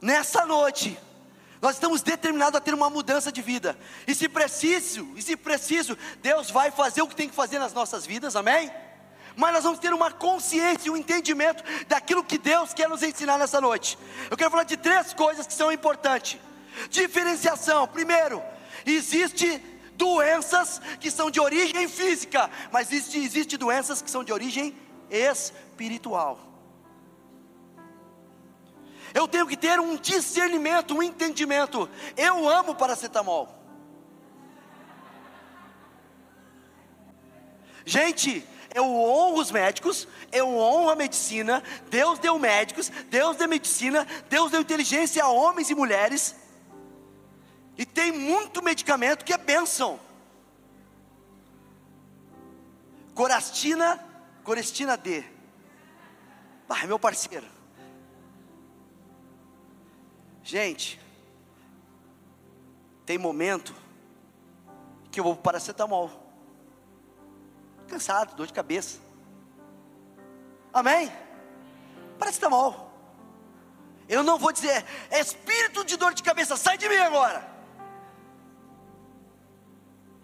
Nessa 0.01 0.45
noite, 0.45 0.97
nós 1.61 1.75
estamos 1.75 2.01
determinados 2.01 2.55
a 2.55 2.61
ter 2.61 2.73
uma 2.73 2.89
mudança 2.89 3.33
de 3.33 3.41
vida. 3.41 3.77
E 4.07 4.15
se 4.15 4.29
preciso, 4.29 5.11
e 5.17 5.21
se 5.21 5.35
preciso, 5.35 5.97
Deus 6.21 6.49
vai 6.49 6.71
fazer 6.71 7.01
o 7.01 7.07
que 7.09 7.15
tem 7.17 7.27
que 7.27 7.35
fazer 7.35 7.59
nas 7.59 7.73
nossas 7.73 8.05
vidas, 8.05 8.33
amém? 8.37 8.71
Mas 9.35 9.53
nós 9.53 9.63
vamos 9.63 9.79
ter 9.79 9.93
uma 9.93 10.11
consciência 10.11 10.87
e 10.87 10.91
um 10.91 10.97
entendimento 10.97 11.63
daquilo 11.87 12.23
que 12.23 12.37
Deus 12.37 12.73
quer 12.73 12.87
nos 12.87 13.03
ensinar 13.03 13.37
nessa 13.37 13.59
noite. 13.59 13.97
Eu 14.29 14.37
quero 14.37 14.49
falar 14.49 14.63
de 14.63 14.77
três 14.77 15.13
coisas 15.13 15.45
que 15.45 15.53
são 15.53 15.71
importantes. 15.71 16.39
Diferenciação. 16.89 17.87
Primeiro, 17.87 18.41
existe 18.85 19.61
doenças 19.95 20.81
que 20.99 21.09
são 21.09 21.31
de 21.31 21.39
origem 21.39 21.87
física, 21.87 22.49
mas 22.71 22.91
existe, 22.91 23.17
existe 23.17 23.57
doenças 23.57 24.01
que 24.01 24.11
são 24.11 24.23
de 24.23 24.31
origem 24.33 24.75
espiritual. 25.09 26.39
Eu 29.13 29.27
tenho 29.29 29.47
que 29.47 29.55
ter 29.55 29.79
um 29.79 29.95
discernimento, 29.95 30.93
um 30.93 31.01
entendimento. 31.01 31.89
Eu 32.17 32.49
amo 32.49 32.75
paracetamol. 32.75 33.47
Gente, 37.85 38.45
eu 38.75 38.83
honro 38.83 39.39
os 39.39 39.51
médicos, 39.51 40.05
eu 40.33 40.49
honro 40.49 40.89
a 40.89 40.95
medicina. 40.97 41.63
Deus 41.89 42.19
deu 42.19 42.37
médicos, 42.37 42.89
Deus 43.09 43.37
deu 43.37 43.47
medicina, 43.47 44.05
Deus 44.29 44.51
deu 44.51 44.59
inteligência 44.59 45.23
a 45.23 45.29
homens 45.29 45.69
e 45.69 45.75
mulheres. 45.75 46.35
E 47.77 47.85
tem 47.85 48.11
muito 48.11 48.61
medicamento 48.61 49.23
que 49.23 49.31
é 49.31 49.37
bênção. 49.37 49.97
Corastina, 53.13 53.97
Corestina 54.43 54.97
D. 54.97 55.23
Ah, 56.67 56.85
meu 56.85 56.99
parceiro. 56.99 57.47
Gente, 60.43 60.99
tem 63.05 63.17
momento 63.17 63.73
que 65.09 65.21
eu 65.21 65.23
vou 65.23 65.33
para 65.33 65.43
paracetamol 65.43 66.24
cansado, 67.85 68.35
dor 68.35 68.47
de 68.47 68.53
cabeça. 68.53 68.99
Amém? 70.73 71.11
Parece 72.19 72.39
que 72.39 72.45
está 72.45 72.49
mal. 72.49 72.91
Eu 74.07 74.21
não 74.21 74.37
vou 74.37 74.51
dizer, 74.51 74.85
espírito 75.11 75.83
de 75.83 75.97
dor 75.97 76.13
de 76.13 76.21
cabeça, 76.21 76.55
sai 76.55 76.77
de 76.77 76.87
mim 76.87 76.97
agora. 76.97 77.55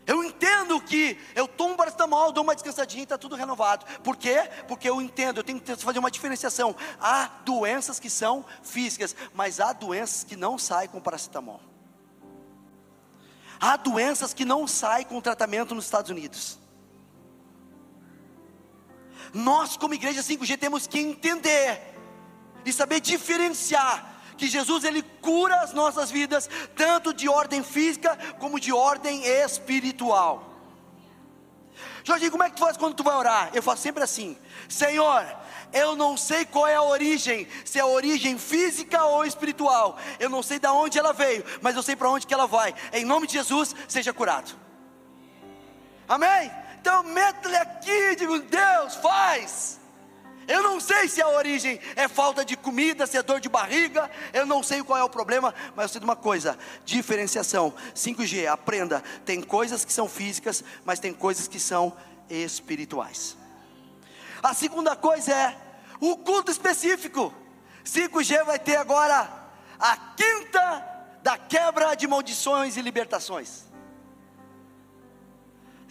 Eu 0.06 0.24
entendo 0.24 0.82
que 0.82 1.18
eu 1.36 1.48
tomo 1.48 1.77
paracetamol, 1.77 2.32
dou 2.32 2.44
uma 2.44 2.56
descansadinha 2.56 3.01
e 3.01 3.03
está 3.03 3.18
tudo 3.18 3.36
renovado. 3.36 3.86
Por 4.03 4.18
quê? 4.18 4.50
Porque 4.68 4.89
eu 4.89 5.01
entendo, 5.01 5.38
eu 5.38 5.44
tenho 5.44 5.62
que 5.62 5.75
fazer 5.77 6.00
uma 6.00 6.12
diferenciação. 6.12 6.75
Há 7.00 7.30
doenças 7.46 8.00
que 8.00 8.10
são 8.10 8.44
físicas, 8.62 9.15
mas 9.34 9.60
há 9.60 9.74
doenças 9.74 10.24
que 10.24 10.36
não 10.36 10.58
saem 10.58 10.89
com 10.89 11.00
paracetamol. 11.00 11.62
Há 13.60 13.77
doenças 13.77 14.34
que 14.34 14.44
não 14.44 14.68
saem 14.68 15.06
com 15.06 15.22
tratamento 15.22 15.75
nos 15.75 15.86
Estados 15.86 16.10
Unidos. 16.10 16.58
Nós, 19.34 19.78
como 19.78 19.94
igreja 19.94 20.22
5G, 20.22 20.58
temos 20.58 20.88
que 20.88 21.00
entender 21.00 21.82
e 22.66 22.72
saber 22.72 23.00
diferenciar 23.00 24.12
que 24.38 24.48
Jesus 24.48 24.84
ele 24.84 25.02
cura 25.22 25.56
as 25.62 25.74
nossas 25.74 26.10
vidas 26.10 26.50
tanto 26.76 27.14
de 27.14 27.30
ordem 27.30 27.64
física 27.64 28.18
como 28.40 28.60
de 28.60 28.74
ordem 28.74 29.24
espiritual. 29.26 30.52
Jorge, 32.04 32.32
como 32.32 32.44
é 32.44 32.50
que 32.50 32.56
tu 32.56 32.60
faz 32.60 32.76
quando 32.76 32.96
tu 32.96 33.04
vai 33.04 33.16
orar? 33.16 33.52
Eu 33.54 33.62
faço 33.62 33.84
sempre 33.84 34.04
assim: 34.04 34.38
Senhor, 34.68 35.24
eu 35.72 35.96
não 35.96 36.18
sei 36.18 36.46
qual 36.46 36.68
é 36.68 36.76
a 36.76 36.82
origem, 36.82 37.48
se 37.64 37.78
é 37.78 37.82
a 37.82 37.86
origem 37.86 38.38
física 38.38 39.04
ou 39.06 39.24
espiritual. 39.24 39.98
Eu 40.20 40.30
não 40.30 40.42
sei 40.42 40.60
de 40.60 40.68
onde 40.68 40.98
ela 40.98 41.14
veio, 41.14 41.46
mas 41.62 41.76
eu 41.76 41.84
sei 41.84 41.96
para 41.96 42.10
onde 42.10 42.26
que 42.26 42.34
ela 42.34 42.48
vai. 42.48 42.74
Em 42.92 43.06
nome 43.06 43.28
de 43.28 43.34
Jesus, 43.34 43.76
seja 43.88 44.12
curado. 44.12 44.52
Amém? 46.08 46.52
Então 46.82 47.04
meta-lhe 47.04 47.56
aqui, 47.56 48.16
digo, 48.16 48.40
Deus, 48.40 48.96
faz. 48.96 49.80
Eu 50.48 50.64
não 50.64 50.80
sei 50.80 51.08
se 51.08 51.22
a 51.22 51.30
origem 51.30 51.80
é 51.96 52.08
falta 52.08 52.44
de 52.44 52.58
comida, 52.58 53.06
se 53.06 53.16
é 53.16 53.22
dor 53.22 53.40
de 53.40 53.48
barriga, 53.48 54.10
eu 54.34 54.48
não 54.48 54.64
sei 54.64 54.84
qual 54.84 54.98
é 54.98 55.04
o 55.04 55.10
problema, 55.10 55.54
mas 55.76 55.84
eu 55.84 55.90
sei 55.90 56.00
de 56.00 56.06
uma 56.06 56.16
coisa: 56.16 56.58
diferenciação. 56.84 57.74
5G, 57.96 58.48
aprenda. 58.48 59.04
Tem 59.24 59.42
coisas 59.42 59.86
que 59.86 59.94
são 59.94 60.10
físicas, 60.10 60.64
mas 60.84 61.00
tem 61.00 61.14
coisas 61.14 61.48
que 61.48 61.60
são 61.60 61.96
espirituais. 62.28 63.38
A 64.42 64.56
segunda 64.56 64.96
coisa 64.96 65.32
é 65.32 65.56
o 66.00 66.18
culto 66.18 66.52
específico. 66.52 67.32
5G 67.86 68.44
vai 68.44 68.58
ter 68.58 68.78
agora 68.78 69.32
a 69.80 69.98
quinta 70.18 70.88
da 71.22 71.38
quebra 71.38 71.94
de 71.94 72.08
maldições 72.08 72.76
e 72.76 72.82
libertações. 72.82 73.71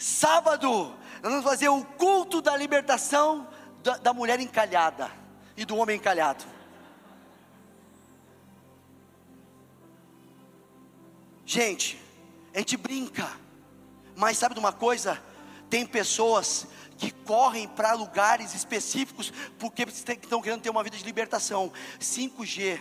Sábado, 0.01 0.97
nós 1.23 1.31
vamos 1.31 1.45
fazer 1.45 1.69
o 1.69 1.85
culto 1.85 2.41
da 2.41 2.57
libertação 2.57 3.47
da, 3.83 3.99
da 3.99 4.15
mulher 4.15 4.41
encalhada 4.41 5.13
e 5.55 5.67
do 5.67 5.77
homem 5.77 5.97
encalhado. 5.97 6.43
Gente, 11.45 12.01
a 12.55 12.61
gente 12.61 12.79
brinca, 12.79 13.31
mas 14.17 14.39
sabe 14.39 14.55
de 14.55 14.61
uma 14.61 14.73
coisa? 14.73 15.23
Tem 15.69 15.85
pessoas 15.85 16.67
que 16.97 17.11
correm 17.11 17.69
para 17.69 17.93
lugares 17.93 18.55
específicos 18.55 19.31
porque 19.59 19.83
estão 19.83 20.41
querendo 20.41 20.63
ter 20.63 20.71
uma 20.71 20.83
vida 20.83 20.97
de 20.97 21.05
libertação. 21.05 21.71
5G 22.01 22.81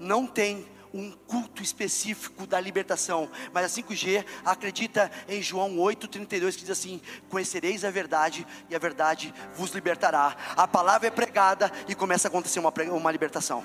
não 0.00 0.26
tem 0.26 0.66
um 0.92 1.10
culto 1.10 1.62
específico 1.62 2.46
da 2.46 2.60
libertação, 2.60 3.30
mas 3.52 3.64
a 3.64 3.82
5G 3.82 4.24
acredita 4.44 5.10
em 5.28 5.42
João 5.42 5.76
8,32 5.76 6.54
que 6.54 6.60
diz 6.62 6.70
assim: 6.70 7.00
Conhecereis 7.28 7.84
a 7.84 7.90
verdade 7.90 8.46
e 8.68 8.76
a 8.76 8.78
verdade 8.78 9.32
vos 9.54 9.70
libertará. 9.70 10.36
A 10.56 10.68
palavra 10.68 11.08
é 11.08 11.10
pregada 11.10 11.70
e 11.88 11.94
começa 11.94 12.28
a 12.28 12.30
acontecer 12.30 12.58
uma, 12.58 12.72
uma 12.92 13.10
libertação. 13.10 13.64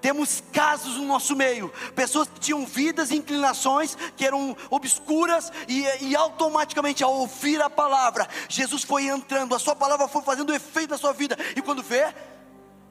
Temos 0.00 0.42
casos 0.52 0.96
no 0.96 1.06
nosso 1.06 1.36
meio, 1.36 1.68
pessoas 1.94 2.26
que 2.26 2.40
tinham 2.40 2.66
vidas 2.66 3.12
e 3.12 3.16
inclinações 3.16 3.96
que 4.16 4.26
eram 4.26 4.56
obscuras, 4.68 5.52
e, 5.68 5.84
e, 6.00 6.16
automaticamente, 6.16 7.04
ao 7.04 7.14
ouvir 7.14 7.62
a 7.62 7.70
palavra, 7.70 8.28
Jesus 8.48 8.82
foi 8.82 9.06
entrando, 9.06 9.54
a 9.54 9.60
sua 9.60 9.76
palavra 9.76 10.08
foi 10.08 10.22
fazendo 10.22 10.52
efeito 10.52 10.90
na 10.90 10.98
sua 10.98 11.12
vida, 11.12 11.38
e 11.54 11.62
quando 11.62 11.84
vê, 11.84 12.12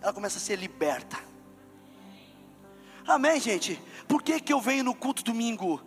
ela 0.01 0.13
começa 0.13 0.37
a 0.37 0.41
ser 0.41 0.55
liberta. 0.55 1.30
Amém, 3.07 3.39
gente? 3.39 3.81
Por 4.07 4.21
que, 4.21 4.39
que 4.39 4.53
eu 4.53 4.61
venho 4.61 4.83
no 4.83 4.93
culto 4.93 5.23
domingo? 5.23 5.81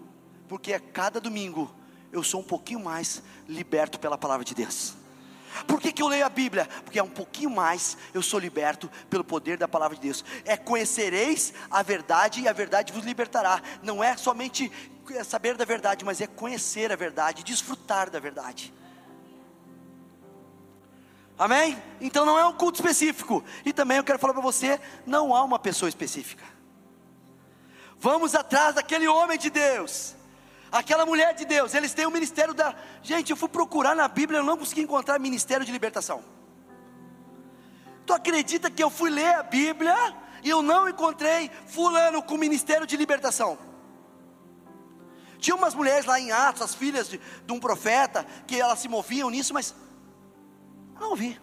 Porque 0.49 0.73
a 0.73 0.81
cada 0.81 1.21
domingo 1.21 1.75
eu 2.13 2.23
sou 2.23 2.41
um 2.41 2.45
pouquinho 2.45 2.81
mais 2.81 3.23
liberto 3.49 3.99
pela 3.99 4.19
palavra 4.19 4.45
de 4.45 4.55
Deus. 4.55 4.95
Por 5.67 5.81
que, 5.81 5.93
que 5.93 6.03
eu 6.03 6.09
leio 6.09 6.27
a 6.27 6.29
Bíblia? 6.29 6.69
Porque 6.85 6.99
é 6.99 7.03
um 7.03 7.09
pouquinho 7.09 7.51
mais 7.51 7.97
eu 8.13 8.23
sou 8.23 8.41
liberto 8.41 8.91
pelo 9.09 9.23
poder 9.23 9.57
da 9.57 9.69
palavra 9.69 9.97
de 9.97 10.03
Deus. 10.03 10.25
É 10.45 10.57
conhecereis 10.57 11.55
a 11.71 11.83
verdade 11.83 12.41
e 12.41 12.49
a 12.49 12.53
verdade 12.53 12.93
vos 12.93 13.05
libertará. 13.05 13.63
Não 13.83 14.03
é 14.03 14.17
somente 14.17 14.71
saber 15.25 15.57
da 15.57 15.65
verdade, 15.65 16.05
mas 16.05 16.21
é 16.21 16.27
conhecer 16.27 16.91
a 16.91 16.97
verdade, 16.97 17.45
desfrutar 17.45 18.11
da 18.11 18.19
verdade. 18.19 18.73
Amém? 21.39 21.81
Então 22.01 22.25
não 22.25 22.39
é 22.39 22.45
um 22.47 22.53
culto 22.53 22.81
específico. 22.81 23.45
E 23.65 23.73
também 23.73 23.99
eu 23.99 24.05
quero 24.05 24.19
falar 24.19 24.33
para 24.33 24.43
você: 24.43 24.81
não 25.07 25.35
há 25.35 25.43
uma 25.45 25.59
pessoa 25.59 25.89
específica. 25.89 26.54
Vamos 28.05 28.35
atrás 28.35 28.75
daquele 28.75 29.09
homem 29.09 29.39
de 29.39 29.49
Deus, 29.49 30.15
aquela 30.71 31.07
mulher 31.07 31.33
de 31.33 31.47
Deus. 31.47 31.73
Eles 31.73 31.95
têm 31.95 32.05
o 32.05 32.11
ministério 32.11 32.53
da. 32.53 32.75
Gente, 33.03 33.31
eu 33.31 33.37
fui 33.37 33.49
procurar 33.49 33.97
na 33.97 34.07
Bíblia, 34.07 34.41
eu 34.41 34.45
não 34.45 34.59
consegui 34.59 34.83
encontrar 34.83 35.19
ministério 35.19 35.65
de 35.65 35.73
libertação. 35.73 36.23
Tu 38.05 38.13
acredita 38.13 38.71
que 38.71 38.85
eu 38.85 38.91
fui 38.91 39.09
ler 39.09 39.37
a 39.37 39.43
Bíblia 39.43 39.97
e 40.43 40.51
eu 40.51 40.61
não 40.61 40.87
encontrei 40.87 41.51
fulano 41.67 42.23
com 42.23 42.37
ministério 42.37 42.87
de 42.87 42.95
libertação? 42.95 43.57
Tinha 45.39 45.57
umas 45.57 45.75
mulheres 45.75 46.05
lá 46.05 46.21
em 46.21 46.31
Atos, 46.31 46.61
as 46.61 46.75
filhas 46.75 47.09
de, 47.09 47.19
de 47.19 47.53
um 47.55 47.59
profeta, 47.59 48.27
que 48.47 48.61
elas 48.61 48.81
se 48.81 48.87
moviam 48.87 49.31
nisso, 49.31 49.55
mas 49.55 49.75
não 51.01 51.17
vi. 51.17 51.41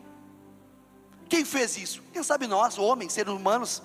Quem 1.28 1.44
fez 1.44 1.76
isso? 1.76 2.04
Quem 2.14 2.22
sabe 2.22 2.46
nós, 2.46 2.78
homens, 2.78 3.14
seres 3.14 3.34
humanos. 3.34 3.82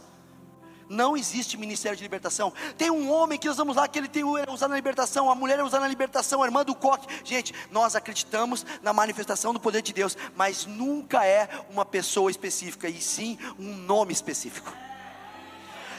Não 0.89 1.17
existe 1.17 1.57
ministério 1.57 1.97
de 1.97 2.03
libertação. 2.03 2.53
Tem 2.79 2.91
um 2.91 3.11
homem 3.11 3.39
que 3.39 3.49
nós 3.49 3.57
vamos 3.57 3.77
lá 3.77 3.89
que 3.89 3.99
ele 3.99 4.09
tem 4.09 4.23
é 4.23 4.51
usado 4.51 4.71
na 4.71 4.77
libertação, 4.77 5.31
a 5.31 5.35
mulher 5.35 5.59
é 5.59 5.63
na 5.63 5.89
libertação, 5.89 6.43
a 6.43 6.47
irmã 6.47 6.65
do 6.65 6.75
coque. 6.75 7.07
Gente, 7.25 7.55
nós 7.71 7.97
acreditamos 7.97 8.65
na 8.83 8.93
manifestação 8.93 9.53
do 9.53 9.61
poder 9.61 9.83
de 9.83 9.93
Deus, 9.93 10.17
mas 10.37 10.65
nunca 10.67 11.25
é 11.25 11.49
uma 11.71 11.85
pessoa 11.85 12.31
específica, 12.31 12.89
e 12.89 13.01
sim 13.01 13.39
um 13.59 13.75
nome 13.75 14.13
específico. 14.13 14.73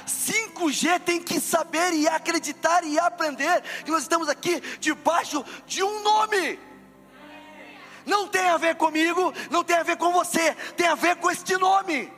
5G 0.08 1.02
tem 1.02 1.22
que 1.22 1.40
saber 1.40 1.94
e 1.94 2.08
acreditar 2.08 2.84
e 2.84 2.98
aprender 2.98 3.62
que 3.84 3.92
nós 3.92 4.04
estamos 4.04 4.30
aqui 4.30 4.62
debaixo 4.80 5.44
de 5.66 5.84
um 5.84 6.02
nome. 6.02 6.60
Não 8.06 8.26
tem 8.26 8.48
a 8.48 8.58
ver 8.58 8.76
comigo, 8.76 9.34
não 9.52 9.66
tem 9.66 9.76
a 9.76 9.84
ver 9.84 9.98
com 9.98 10.14
você, 10.14 10.56
tem 10.78 10.88
a 10.88 10.96
ver 10.96 11.18
com 11.18 11.30
este 11.30 11.58
nome. 11.58 12.17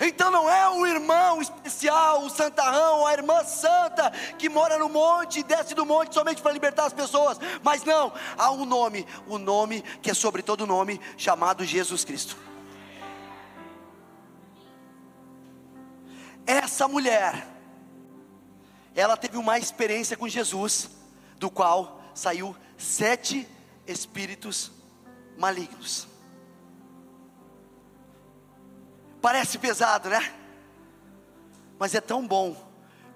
Então 0.00 0.30
não 0.30 0.48
é 0.48 0.68
o 0.68 0.86
irmão 0.86 1.40
especial, 1.40 2.22
o 2.24 2.30
santarrão, 2.30 3.06
a 3.06 3.12
irmã 3.12 3.44
santa 3.44 4.10
que 4.38 4.48
mora 4.48 4.78
no 4.78 4.88
monte 4.88 5.40
e 5.40 5.42
desce 5.42 5.74
do 5.74 5.86
monte 5.86 6.14
somente 6.14 6.42
para 6.42 6.52
libertar 6.52 6.86
as 6.86 6.92
pessoas, 6.92 7.38
mas 7.62 7.84
não, 7.84 8.12
há 8.36 8.50
um 8.50 8.64
nome, 8.64 9.06
o 9.26 9.36
um 9.36 9.38
nome 9.38 9.82
que 10.02 10.10
é 10.10 10.14
sobre 10.14 10.42
todo 10.42 10.66
nome, 10.66 11.00
chamado 11.16 11.64
Jesus 11.64 12.04
Cristo. 12.04 12.36
Essa 16.46 16.86
mulher, 16.86 17.46
ela 18.94 19.16
teve 19.16 19.36
uma 19.38 19.58
experiência 19.58 20.16
com 20.16 20.28
Jesus, 20.28 20.90
do 21.38 21.50
qual 21.50 22.02
saiu 22.14 22.54
sete 22.76 23.48
espíritos 23.86 24.70
malignos. 25.38 26.13
Parece 29.24 29.56
pesado, 29.56 30.10
né? 30.10 30.34
Mas 31.78 31.94
é 31.94 32.00
tão 32.02 32.28
bom 32.28 32.54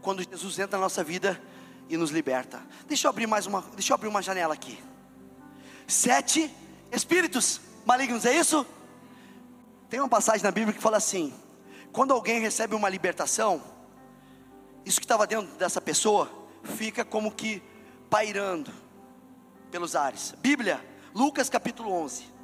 quando 0.01 0.27
Jesus 0.27 0.59
entra 0.59 0.79
na 0.79 0.85
nossa 0.85 1.05
vida 1.05 1.39
e 1.87 1.99
nos 1.99 2.11
liberta. 2.11 2.63
Deixa 2.87 3.07
eu 3.07 3.11
abrir 3.11 3.27
mais 3.27 3.45
uma, 3.45 3.61
deixa 3.75 3.93
eu 3.93 3.95
abrir 3.95 4.09
uma 4.09 4.23
janela 4.23 4.55
aqui. 4.55 4.83
Sete 5.87 6.51
espíritos 6.91 7.61
malignos, 7.85 8.25
é 8.25 8.35
isso? 8.35 8.67
Tem 9.91 10.01
uma 10.01 10.09
passagem 10.09 10.43
na 10.43 10.51
Bíblia 10.51 10.73
que 10.73 10.81
fala 10.81 10.97
assim: 10.97 11.31
quando 11.93 12.15
alguém 12.15 12.41
recebe 12.41 12.75
uma 12.75 12.89
libertação, 12.89 13.63
isso 14.87 15.01
que 15.01 15.05
estava 15.05 15.27
dentro 15.27 15.55
dessa 15.59 15.79
pessoa 15.79 16.33
fica 16.65 17.05
como 17.05 17.31
que 17.31 17.63
pairando 18.09 18.73
pelos 19.71 19.95
ares. 19.95 20.35
Bíblia, 20.39 20.83
Lucas 21.15 21.51
capítulo 21.51 21.93
11 21.93 22.38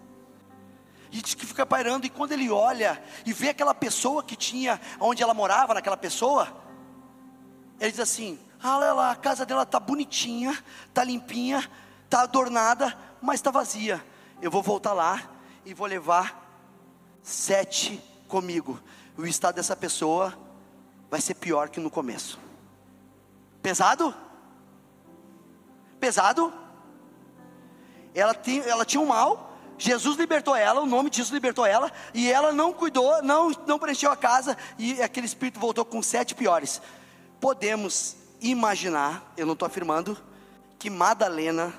e 1.14 1.22
diz 1.22 1.33
que 1.33 1.46
fica 1.46 1.64
pairando, 1.64 2.05
e 2.05 2.11
quando 2.11 2.33
ele 2.33 2.50
olha 2.50 3.00
e 3.24 3.33
vê 3.33 3.50
aquela 3.50 3.72
pessoa 3.72 4.20
que 4.20 4.35
tinha, 4.35 4.81
onde 4.98 5.22
ela 5.22 5.33
morava, 5.33 5.72
naquela 5.72 5.96
pessoa, 5.96 6.48
ele 7.79 7.92
diz 7.92 8.00
assim: 8.00 8.37
ah, 8.61 8.79
olha 8.79 8.92
lá, 8.92 9.11
a 9.12 9.16
casa 9.16 9.46
dela 9.46 9.62
está 9.62 9.79
bonitinha, 9.79 10.61
está 10.88 11.05
limpinha, 11.05 11.70
está 12.05 12.22
adornada, 12.22 12.98
mas 13.22 13.37
está 13.37 13.53
vazia. 13.53 14.05
Eu 14.42 14.50
vou 14.50 14.61
voltar 14.61 14.92
lá 14.92 15.22
e 15.64 15.72
vou 15.72 15.87
levar 15.87 16.37
sete 17.22 18.03
comigo. 18.27 18.83
O 19.16 19.24
estado 19.24 19.55
dessa 19.55 19.77
pessoa 19.77 20.37
vai 21.09 21.20
ser 21.20 21.35
pior 21.35 21.68
que 21.68 21.79
no 21.79 21.90
começo. 21.92 22.40
Pesado? 23.62 24.12
Pesado? 26.00 26.53
Ela, 28.12 28.35
tem, 28.35 28.59
ela 28.62 28.85
tinha 28.85 29.00
um 29.00 29.07
mal, 29.07 29.53
Jesus 29.78 30.16
libertou 30.16 30.54
ela, 30.54 30.80
o 30.80 30.87
nome 30.87 31.10
de 31.10 31.16
Jesus 31.16 31.32
libertou 31.32 31.66
ela, 31.66 31.90
e 32.12 32.30
ela 32.30 32.52
não 32.52 32.72
cuidou, 32.72 33.22
não, 33.22 33.50
não 33.66 33.78
preencheu 33.78 34.10
a 34.10 34.16
casa, 34.16 34.56
e 34.78 35.02
aquele 35.02 35.26
espírito 35.26 35.58
voltou 35.58 35.84
com 35.84 36.02
sete 36.02 36.34
piores. 36.34 36.80
Podemos 37.40 38.16
imaginar, 38.40 39.32
eu 39.37 39.46
não 39.46 39.54
estou 39.54 39.66
afirmando, 39.66 40.16
que 40.78 40.90
Madalena 40.90 41.72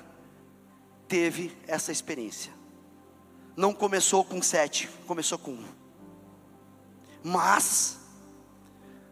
teve 1.08 1.56
essa 1.66 1.92
experiência. 1.92 2.52
Não 3.56 3.72
começou 3.72 4.24
com 4.24 4.42
sete, 4.42 4.88
começou 5.06 5.38
com 5.38 5.52
um. 5.52 5.64
Mas 7.22 7.98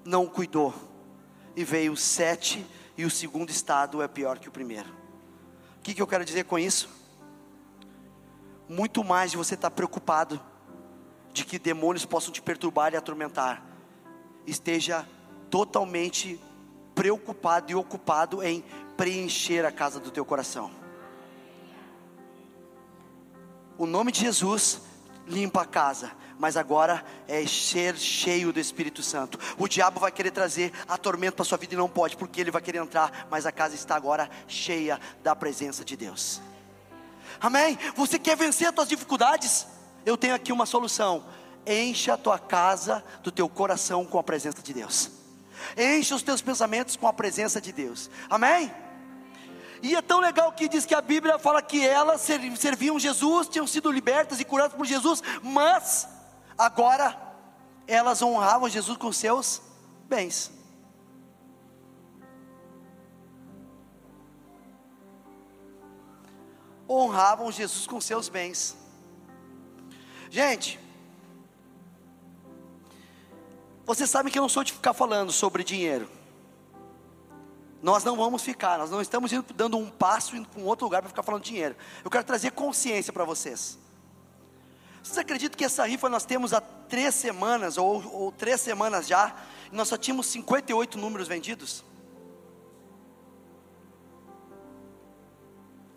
não 0.05 0.27
cuidou. 0.27 0.75
E 1.57 1.64
veio 1.64 1.97
sete, 1.97 2.66
e 2.97 3.05
o 3.05 3.11
segundo 3.11 3.51
estado 3.51 4.03
é 4.03 4.09
pior 4.09 4.38
que 4.38 4.49
o 4.49 4.53
primeiro. 4.53 4.90
O 5.79 5.83
que, 5.83 5.94
que 5.94 6.03
eu 6.03 6.07
quero 6.07 6.25
dizer 6.25 6.44
com 6.44 6.59
isso? 6.59 6.88
Muito 8.68 9.05
mais 9.05 9.31
de 9.31 9.37
você 9.37 9.55
estar 9.55 9.70
preocupado 9.70 10.40
de 11.33 11.44
que 11.44 11.59
demônios 11.59 12.07
possam 12.07 12.33
te 12.33 12.40
perturbar 12.40 12.92
e 12.92 12.96
atormentar. 12.96 13.62
Esteja 14.46 15.07
totalmente 15.50 16.40
preocupado 16.94 17.70
e 17.70 17.74
ocupado 17.74 18.42
em 18.42 18.64
preencher 18.96 19.64
a 19.64 19.72
casa 19.72 19.98
do 19.98 20.11
teu 20.11 20.24
coração. 20.24 20.70
O 23.77 23.87
nome 23.87 24.12
de 24.12 24.20
Jesus 24.20 24.81
limpa 25.27 25.62
a 25.62 25.66
casa, 25.66 26.12
mas 26.38 26.57
agora 26.57 27.05
é 27.27 27.44
ser 27.46 27.96
cheio 27.96 28.53
do 28.53 28.61
Espírito 28.61 29.03
Santo. 29.03 29.38
O 29.59 29.66
diabo 29.66 29.98
vai 29.98 30.12
querer 30.12 30.31
trazer 30.31 30.72
a 30.87 30.96
tormenta 30.96 31.37
para 31.37 31.44
sua 31.44 31.59
vida 31.59 31.74
e 31.74 31.77
não 31.77 31.88
pode, 31.88 32.16
porque 32.16 32.40
ele 32.40 32.53
vai 32.53 32.62
querer 32.62 32.79
entrar, 32.79 33.27
mas 33.29 33.46
a 33.46 33.53
casa 33.53 33.74
está 33.74 33.96
agora 33.96 34.31
cheia 34.46 35.00
da 35.22 35.35
presença 35.35 35.85
de 35.85 35.96
Deus. 35.96 36.40
Amém? 37.40 37.79
Você 37.97 38.18
quer 38.18 38.37
vencer 38.37 38.68
as 38.68 38.75
suas 38.75 38.88
dificuldades? 38.88 39.66
Eu 40.05 40.16
tenho 40.16 40.35
aqui 40.35 40.53
uma 40.53 40.66
solução. 40.66 41.25
Encha 41.66 42.14
a 42.14 42.18
tua 42.18 42.38
casa 42.38 43.05
do 43.23 43.31
teu 43.31 43.49
coração 43.49 44.05
com 44.05 44.18
a 44.18 44.23
presença 44.23 44.62
de 44.62 44.73
Deus. 44.73 45.11
Encha 45.77 46.14
os 46.14 46.23
teus 46.23 46.42
pensamentos 46.42 46.97
com 46.97 47.09
a 47.09 47.12
presença 47.12 47.61
de 47.61 47.73
Deus. 47.73 48.11
Amém? 48.29 48.73
E 49.83 49.94
é 49.94 50.01
tão 50.01 50.18
legal 50.18 50.51
que 50.53 50.68
diz 50.68 50.87
que 50.87 50.94
a 50.94 51.01
Bíblia 51.01 51.38
fala 51.38 51.61
que 51.61 51.87
elas 51.87 52.23
serviam 52.23 52.99
Jesus, 52.99 53.49
tinham 53.49 53.66
sido 53.66 53.92
libertas 53.92 54.40
e 54.40 54.44
curadas 54.44 54.75
por 54.75 54.87
Jesus, 54.87 55.23
mas 55.42 56.09
agora 56.57 57.14
elas 57.87 58.23
honravam 58.23 58.68
Jesus 58.68 58.97
com 58.97 59.12
seus 59.12 59.61
bens. 60.09 60.51
Honravam 66.88 67.51
Jesus 67.51 67.87
com 67.87 68.01
seus 68.01 68.29
bens. 68.29 68.77
Gente, 70.31 70.81
você 73.87 74.07
sabe 74.07 74.31
que 74.31 74.38
eu 74.38 74.42
não 74.42 74.49
sou 74.49 74.64
de 74.64 74.73
ficar 74.73 74.94
falando 74.94 75.31
sobre 75.31 75.62
dinheiro. 75.62 76.09
Nós 77.83 78.03
não 78.03 78.16
vamos 78.16 78.42
ficar, 78.42 78.79
nós 78.79 78.90
não 78.90 79.03
estamos 79.03 79.31
indo, 79.31 79.44
dando 79.55 79.77
um 79.77 79.90
passo 79.90 80.35
indo 80.35 80.49
para 80.49 80.61
um 80.61 80.64
outro 80.64 80.87
lugar 80.87 81.03
para 81.03 81.11
ficar 81.11 81.23
falando 81.23 81.42
dinheiro. 81.42 81.77
Eu 82.03 82.11
quero 82.11 82.25
trazer 82.25 82.51
consciência 82.53 83.12
para 83.12 83.25
vocês. 83.25 83.79
Vocês 85.03 85.18
acreditam 85.18 85.59
que 85.59 85.66
essa 85.66 85.85
rifa 85.85 86.09
nós 86.09 86.25
temos 86.25 86.55
há 86.55 86.62
três 86.62 87.14
semanas, 87.14 87.77
ou, 87.77 88.03
ou 88.14 88.33
três 88.33 88.59
semanas 88.62 89.07
já, 89.07 89.37
e 89.70 89.77
nós 89.77 89.88
só 89.88 89.99
tínhamos 89.99 90.27
58 90.29 90.97
números 90.97 91.29
vendidos? 91.29 91.85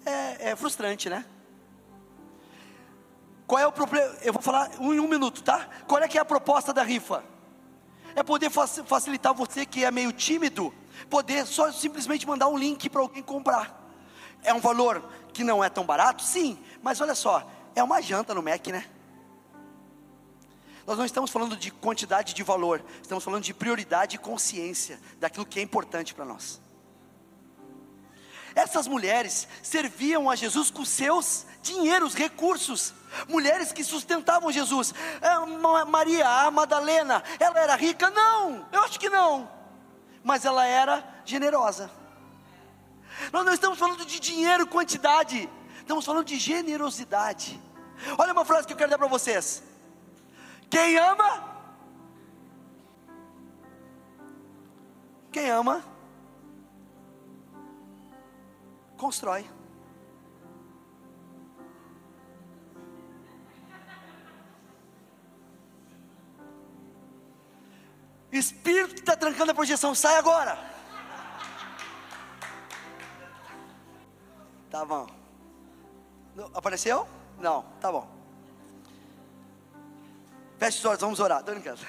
É, 0.07 0.51
é 0.51 0.55
frustrante, 0.55 1.09
né? 1.09 1.25
Qual 3.45 3.59
é 3.59 3.67
o 3.67 3.71
problema? 3.71 4.15
Eu 4.21 4.33
vou 4.33 4.41
falar 4.41 4.71
em 4.79 4.99
um 4.99 5.07
minuto, 5.07 5.43
tá? 5.43 5.67
Qual 5.87 6.01
é 6.01 6.07
que 6.07 6.17
é 6.17 6.21
a 6.21 6.25
proposta 6.25 6.73
da 6.73 6.83
rifa? 6.83 7.23
É 8.15 8.23
poder 8.23 8.49
facilitar 8.49 9.33
você 9.33 9.65
que 9.65 9.83
é 9.83 9.91
meio 9.91 10.11
tímido 10.11 10.73
poder 11.09 11.45
só 11.45 11.71
simplesmente 11.71 12.27
mandar 12.27 12.47
um 12.47 12.57
link 12.57 12.89
para 12.89 13.01
alguém 13.01 13.21
comprar. 13.21 13.85
É 14.43 14.53
um 14.53 14.59
valor 14.59 15.03
que 15.33 15.43
não 15.43 15.63
é 15.63 15.69
tão 15.69 15.85
barato? 15.85 16.23
Sim, 16.23 16.57
mas 16.81 17.01
olha 17.01 17.15
só, 17.15 17.47
é 17.75 17.83
uma 17.83 18.01
janta 18.01 18.33
no 18.33 18.41
Mac, 18.41 18.65
né? 18.67 18.85
Nós 20.85 20.97
não 20.97 21.05
estamos 21.05 21.29
falando 21.29 21.57
de 21.57 21.69
quantidade 21.69 22.33
de 22.33 22.43
valor, 22.43 22.81
estamos 23.01 23.23
falando 23.23 23.43
de 23.43 23.53
prioridade 23.53 24.15
e 24.15 24.19
consciência 24.19 24.99
daquilo 25.19 25.45
que 25.45 25.59
é 25.59 25.61
importante 25.61 26.13
para 26.13 26.23
nós. 26.23 26.61
Essas 28.57 28.87
mulheres 28.87 29.47
serviam 29.61 30.29
a 30.29 30.35
Jesus 30.35 30.71
com 30.71 30.83
seus 30.83 31.45
dinheiros, 31.61 32.13
recursos. 32.13 32.93
Mulheres 33.27 33.71
que 33.71 33.83
sustentavam 33.83 34.51
Jesus. 34.51 34.93
É, 35.21 35.85
Maria, 35.85 36.27
a 36.27 36.51
Madalena, 36.51 37.23
ela 37.39 37.59
era 37.59 37.75
rica? 37.75 38.09
Não, 38.09 38.65
eu 38.71 38.81
acho 38.83 38.99
que 38.99 39.09
não 39.09 39.57
mas 40.27 40.43
ela 40.43 40.65
era 40.65 41.07
generosa. 41.23 41.89
Nós 43.31 43.45
não 43.45 43.53
estamos 43.53 43.79
falando 43.79 44.05
de 44.05 44.19
dinheiro, 44.19 44.67
quantidade, 44.67 45.49
estamos 45.79 46.03
falando 46.05 46.25
de 46.25 46.37
generosidade. 46.37 47.57
Olha 48.17 48.33
uma 48.33 48.43
frase 48.43 48.67
que 48.67 48.73
eu 48.73 48.77
quero 48.77 48.89
dar 48.89 48.97
para 48.97 49.07
vocês: 49.07 49.63
quem 50.69 50.97
ama, 50.97 51.29
quem 55.31 55.49
ama, 55.49 55.81
constrói. 58.97 59.49
Espírito 68.31 68.93
que 68.93 68.99
está 68.99 69.15
trancando 69.15 69.51
a 69.51 69.55
projeção, 69.55 69.95
sai 69.95 70.17
agora. 70.17 70.57
Tá 74.69 74.83
bom. 74.83 75.07
Apareceu? 76.53 77.07
Não, 77.39 77.63
tá 77.79 77.91
bom. 77.91 78.07
Feche 80.57 80.79
os 80.79 80.85
olhos, 80.85 81.01
vamos 81.01 81.19
orar. 81.19 81.39
Estou 81.39 81.53
brincando. 81.53 81.79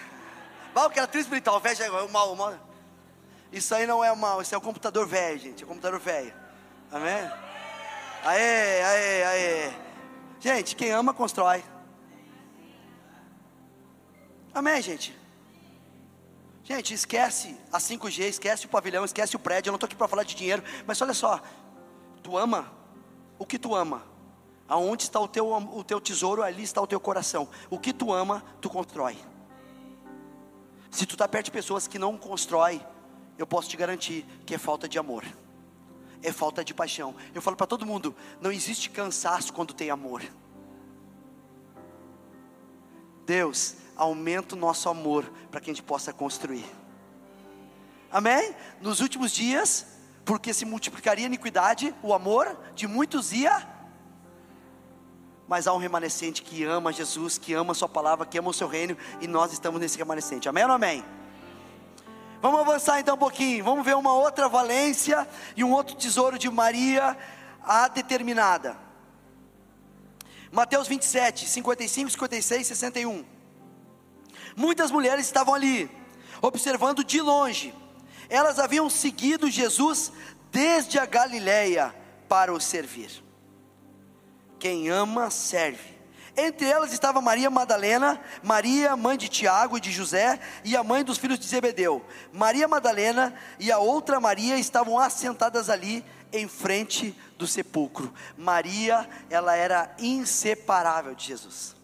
Vai, 0.72 0.90
que 0.90 0.98
era 0.98 1.08
triste 1.08 1.26
espiritual, 1.26 1.60
fecha 1.60 1.84
agora, 1.84 2.04
o 2.04 2.12
mal, 2.12 2.32
o 2.32 2.36
mal. 2.36 2.54
Isso 3.50 3.74
aí 3.74 3.86
não 3.86 4.04
é 4.04 4.14
mal, 4.14 4.40
isso 4.42 4.54
é 4.54 4.58
o 4.58 4.60
computador 4.60 5.06
velho, 5.06 5.38
gente. 5.38 5.62
É 5.62 5.66
o 5.66 5.68
computador 5.68 5.98
velho. 5.98 6.47
Amém? 6.90 7.30
Aê, 8.24 8.82
aê, 8.82 9.24
aê. 9.24 9.72
Gente, 10.40 10.74
quem 10.74 10.90
ama, 10.90 11.12
constrói. 11.12 11.62
Amém, 14.54 14.80
gente? 14.80 15.16
Gente, 16.64 16.92
esquece 16.92 17.56
a 17.72 17.78
5G, 17.78 18.24
esquece 18.24 18.66
o 18.66 18.68
pavilhão, 18.68 19.04
esquece 19.04 19.36
o 19.36 19.38
prédio. 19.38 19.68
Eu 19.68 19.72
não 19.72 19.76
estou 19.76 19.86
aqui 19.86 19.96
para 19.96 20.08
falar 20.08 20.22
de 20.22 20.34
dinheiro, 20.34 20.62
mas 20.86 21.00
olha 21.00 21.14
só, 21.14 21.40
tu 22.22 22.36
ama 22.36 22.70
o 23.38 23.46
que 23.46 23.58
tu 23.58 23.74
ama. 23.74 24.02
Aonde 24.68 25.04
está 25.04 25.18
o 25.18 25.28
teu, 25.28 25.50
o 25.50 25.84
teu 25.84 26.00
tesouro, 26.00 26.42
ali 26.42 26.62
está 26.62 26.80
o 26.82 26.86
teu 26.86 27.00
coração. 27.00 27.48
O 27.70 27.78
que 27.78 27.92
tu 27.92 28.12
ama, 28.12 28.44
tu 28.60 28.68
constrói. 28.68 29.16
Se 30.90 31.06
tu 31.06 31.14
está 31.14 31.26
perto 31.26 31.46
de 31.46 31.50
pessoas 31.52 31.86
que 31.86 31.98
não 31.98 32.16
constroem, 32.16 32.84
eu 33.38 33.46
posso 33.46 33.68
te 33.68 33.76
garantir 33.76 34.26
que 34.44 34.54
é 34.54 34.58
falta 34.58 34.88
de 34.88 34.98
amor, 34.98 35.24
é 36.22 36.32
falta 36.32 36.64
de 36.64 36.74
paixão. 36.74 37.14
Eu 37.34 37.42
falo 37.42 37.56
para 37.56 37.66
todo 37.66 37.86
mundo: 37.86 38.14
não 38.40 38.50
existe 38.50 38.90
cansaço 38.90 39.52
quando 39.52 39.74
tem 39.74 39.90
amor. 39.90 40.22
Deus 43.24 43.76
aumenta 43.96 44.54
o 44.54 44.58
nosso 44.58 44.88
amor 44.88 45.30
para 45.50 45.60
que 45.60 45.70
a 45.70 45.74
gente 45.74 45.82
possa 45.82 46.12
construir. 46.12 46.64
Amém? 48.10 48.54
Nos 48.80 49.00
últimos 49.00 49.32
dias, 49.32 49.86
porque 50.24 50.54
se 50.54 50.64
multiplicaria 50.64 51.26
a 51.26 51.26
iniquidade, 51.26 51.94
o 52.02 52.14
amor 52.14 52.58
de 52.74 52.86
muitos 52.86 53.32
ia, 53.32 53.68
mas 55.46 55.66
há 55.66 55.74
um 55.74 55.78
remanescente 55.78 56.42
que 56.42 56.64
ama 56.64 56.92
Jesus, 56.92 57.38
que 57.38 57.52
ama 57.54 57.74
Sua 57.74 57.88
palavra, 57.88 58.24
que 58.24 58.38
ama 58.38 58.50
o 58.50 58.54
Seu 58.54 58.68
reino, 58.68 58.96
e 59.20 59.26
nós 59.26 59.52
estamos 59.52 59.80
nesse 59.80 59.98
remanescente. 59.98 60.48
Amém 60.48 60.64
ou 60.64 60.68
não 60.68 60.76
amém? 60.76 61.04
Vamos 62.40 62.60
avançar 62.60 63.00
então 63.00 63.16
um 63.16 63.18
pouquinho, 63.18 63.64
vamos 63.64 63.84
ver 63.84 63.96
uma 63.96 64.14
outra 64.14 64.48
valência 64.48 65.26
e 65.56 65.64
um 65.64 65.72
outro 65.72 65.96
tesouro 65.96 66.38
de 66.38 66.48
Maria, 66.48 67.16
a 67.62 67.88
determinada. 67.88 68.76
Mateus 70.52 70.86
27, 70.86 71.48
55, 71.48 72.10
56, 72.10 72.66
61. 72.68 73.24
Muitas 74.56 74.90
mulheres 74.90 75.26
estavam 75.26 75.52
ali, 75.52 75.90
observando 76.40 77.02
de 77.02 77.20
longe. 77.20 77.74
Elas 78.28 78.58
haviam 78.58 78.88
seguido 78.88 79.50
Jesus 79.50 80.12
desde 80.50 80.98
a 80.98 81.06
Galileia 81.06 81.94
para 82.28 82.52
o 82.52 82.60
servir. 82.60 83.10
Quem 84.60 84.88
ama, 84.88 85.28
serve. 85.30 85.97
Entre 86.40 86.68
elas 86.68 86.92
estava 86.92 87.20
Maria 87.20 87.50
Madalena, 87.50 88.20
Maria, 88.44 88.96
mãe 88.96 89.18
de 89.18 89.28
Tiago 89.28 89.76
e 89.76 89.80
de 89.80 89.90
José, 89.90 90.38
e 90.62 90.76
a 90.76 90.84
mãe 90.84 91.02
dos 91.02 91.18
filhos 91.18 91.36
de 91.36 91.44
Zebedeu. 91.44 92.00
Maria 92.32 92.68
Madalena 92.68 93.34
e 93.58 93.72
a 93.72 93.78
outra 93.80 94.20
Maria 94.20 94.56
estavam 94.56 95.00
assentadas 95.00 95.68
ali 95.68 96.04
em 96.32 96.46
frente 96.46 97.12
do 97.36 97.44
sepulcro. 97.44 98.14
Maria, 98.36 99.08
ela 99.28 99.56
era 99.56 99.92
inseparável 99.98 101.12
de 101.12 101.26
Jesus. 101.26 101.76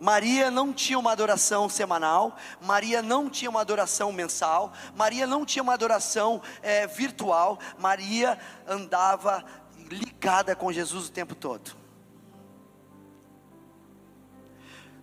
Maria 0.00 0.50
não 0.50 0.72
tinha 0.72 0.98
uma 0.98 1.12
adoração 1.12 1.68
semanal, 1.68 2.34
Maria 2.62 3.02
não 3.02 3.28
tinha 3.28 3.50
uma 3.50 3.60
adoração 3.60 4.10
mensal, 4.10 4.72
Maria 4.96 5.26
não 5.26 5.44
tinha 5.44 5.62
uma 5.62 5.74
adoração 5.74 6.40
é, 6.62 6.86
virtual, 6.86 7.58
Maria 7.78 8.38
andava 8.66 9.44
ligada 9.90 10.54
com 10.54 10.72
Jesus 10.72 11.08
o 11.08 11.12
tempo 11.12 11.34
todo. 11.34 11.76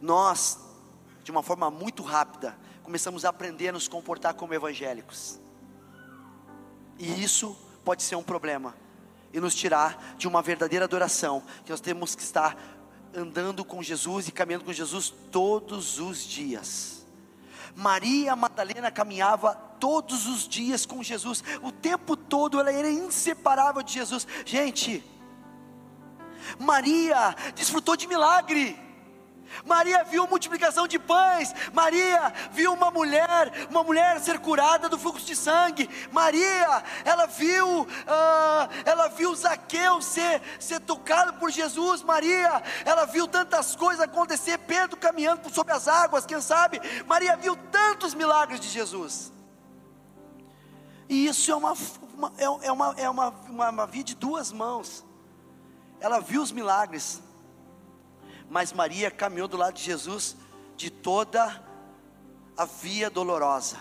Nós, 0.02 0.60
de 1.23 1.32
uma 1.32 1.43
forma 1.43 1.69
muito 1.69 2.04
rápida, 2.04 2.58
começamos 2.84 3.26
a 3.26 3.30
aprender 3.30 3.69
a 3.69 3.73
nos 3.73 3.88
comportar 3.88 4.34
como 4.34 4.54
evangélicos, 4.54 5.39
e 6.97 7.23
isso 7.23 7.56
pode 7.84 8.02
ser 8.04 8.15
um 8.15 8.23
problema 8.23 8.76
e 9.34 9.39
nos 9.39 9.54
tirar 9.54 10.15
de 10.17 10.28
uma 10.28 10.41
verdadeira 10.41 10.86
adoração, 10.86 11.43
que 11.63 11.71
nós 11.71 11.82
temos 11.82 12.15
que 12.15 12.21
estar 12.21 12.58
andando 13.15 13.63
com 13.65 13.84
Jesus 13.84 14.28
e 14.28 14.32
caminhando 14.32 14.65
com 14.65 14.73
Jesus 14.73 15.13
todos 15.32 16.00
os 16.00 16.23
dias. 16.23 17.06
Maria 17.76 18.36
Madalena 18.36 18.89
caminhava 18.89 19.66
todos 19.80 20.28
os 20.28 20.48
dias 20.48 20.86
com 20.86 21.04
Jesus, 21.04 21.44
o 21.62 21.72
tempo 21.72 22.16
todo 22.16 22.60
ela 22.60 22.72
era 22.72 22.90
inseparável 22.90 23.82
de 23.84 23.94
Jesus. 23.94 24.28
Gente, 24.46 25.04
Maria 26.60 27.36
desfrutou 27.56 27.96
de 27.96 28.08
milagre. 28.08 28.88
Maria 29.66 30.04
viu 30.04 30.28
multiplicação 30.28 30.88
de 30.88 31.00
pães, 31.00 31.54
Maria 31.74 32.34
viu 32.52 32.74
uma 32.74 32.92
mulher, 32.92 33.68
uma 33.70 33.84
mulher 33.84 34.20
ser 34.20 34.40
curada 34.40 34.90
do 34.90 35.00
fluxo 35.00 35.26
de 35.26 35.36
sangue, 35.36 35.90
Maria, 36.12 36.84
ela 37.06 37.26
viu, 37.26 37.82
uh, 37.82 37.88
ela 38.86 39.08
viu 39.08 39.34
Zaqueu 39.34 40.02
ser, 40.02 40.42
ser 40.60 40.82
tocado 40.82 41.34
por 41.40 41.50
Jesus, 41.50 42.04
Maria, 42.04 42.62
ela 42.86 43.06
viu 43.06 43.28
tantas 43.28 43.76
coisas 43.76 44.02
acontecer, 44.02 44.58
Pedro 44.60 44.98
caminhando 44.98 45.50
sobre 45.50 45.74
as 45.74 45.88
águas, 45.88 46.26
quem 46.26 46.42
sabe, 46.42 46.82
Maria 47.06 47.38
viu 47.38 47.56
tantos 47.56 48.13
milagres 48.13 48.60
de 48.60 48.68
Jesus, 48.68 49.32
e 51.10 51.28
isso 51.28 51.52
é 51.52 51.56
uma, 51.56 51.74
uma 52.15 52.34
é, 52.38 52.43
é, 52.43 52.72
uma, 52.72 52.96
é 52.98 53.10
uma, 53.10 53.30
uma, 53.30 53.70
uma 53.70 53.88
via 53.88 54.04
de 54.04 54.15
duas 54.15 54.52
mãos, 54.52 55.06
ela 56.00 56.20
viu 56.20 56.41
os 56.41 56.52
milagres, 56.52 57.22
mas 58.50 58.74
Maria 58.74 59.10
caminhou 59.10 59.48
do 59.48 59.58
lado 59.58 59.76
de 59.76 59.84
Jesus 59.84 60.36
de 60.76 60.89
toda 60.89 61.63
a 62.56 62.65
via 62.65 63.10
dolorosa. 63.10 63.78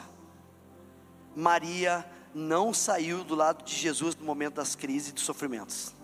Maria 1.35 2.05
não 2.35 2.73
saiu 2.73 3.25
do 3.25 3.35
lado 3.35 3.65
de 3.65 3.75
Jesus 3.75 4.15
no 4.17 4.25
momento 4.25 4.55
das 4.55 4.75
crises 4.75 5.09
e 5.09 5.12
dos 5.12 5.23
sofrimentos. 5.23 5.95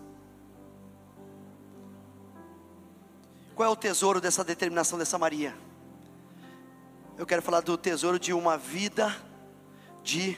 Qual 3.55 3.69
é 3.69 3.71
o 3.71 3.75
tesouro 3.75 4.19
dessa 4.19 4.43
determinação 4.43 4.97
dessa 4.97 5.17
Maria? 5.17 5.55
Eu 7.17 7.25
quero 7.25 7.41
falar 7.43 7.61
do 7.61 7.77
tesouro 7.77 8.17
de 8.17 8.33
uma 8.33 8.57
vida 8.57 9.15
de 10.03 10.37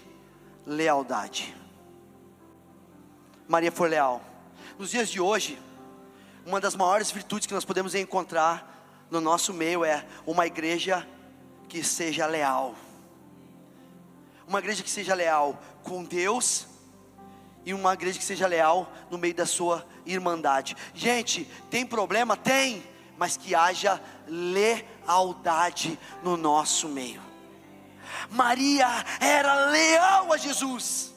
lealdade. 0.66 1.56
Maria 3.48 3.72
foi 3.72 3.90
leal. 3.90 4.22
Nos 4.78 4.92
dias 4.92 5.10
de 5.10 5.22
hoje, 5.22 5.60
uma 6.46 6.60
das 6.60 6.76
maiores 6.76 7.12
virtudes 7.12 7.48
que 7.48 7.54
nós 7.54 7.66
podemos 7.66 7.96
encontrar 7.96 9.06
no 9.10 9.22
nosso 9.22 9.54
meio 9.54 9.86
é 9.86 10.06
uma 10.26 10.46
igreja 10.46 11.08
que 11.68 11.84
seja 11.84 12.26
leal. 12.26 12.76
Uma 14.48 14.60
igreja 14.60 14.84
que 14.84 14.90
seja 14.90 15.14
leal 15.14 15.60
com 15.84 16.04
Deus 16.04 16.68
e 17.66 17.74
uma 17.74 17.94
igreja 17.94 18.20
que 18.20 18.26
seja 18.26 18.48
leal 18.48 18.92
no 19.10 19.18
meio 19.18 19.34
da 19.34 19.46
sua 19.46 19.86
irmandade. 20.06 20.76
Gente, 20.94 21.46
tem 21.70 21.86
problema? 21.86 22.38
Tem, 22.38 22.84
mas 23.18 23.38
que 23.38 23.56
haja 23.56 24.02
lealdade 24.28 25.98
no 26.24 26.38
nosso 26.38 26.88
meio. 26.88 27.22
Maria 28.30 28.88
era 29.20 29.66
leal 29.66 30.32
a 30.32 30.38
Jesus. 30.38 31.14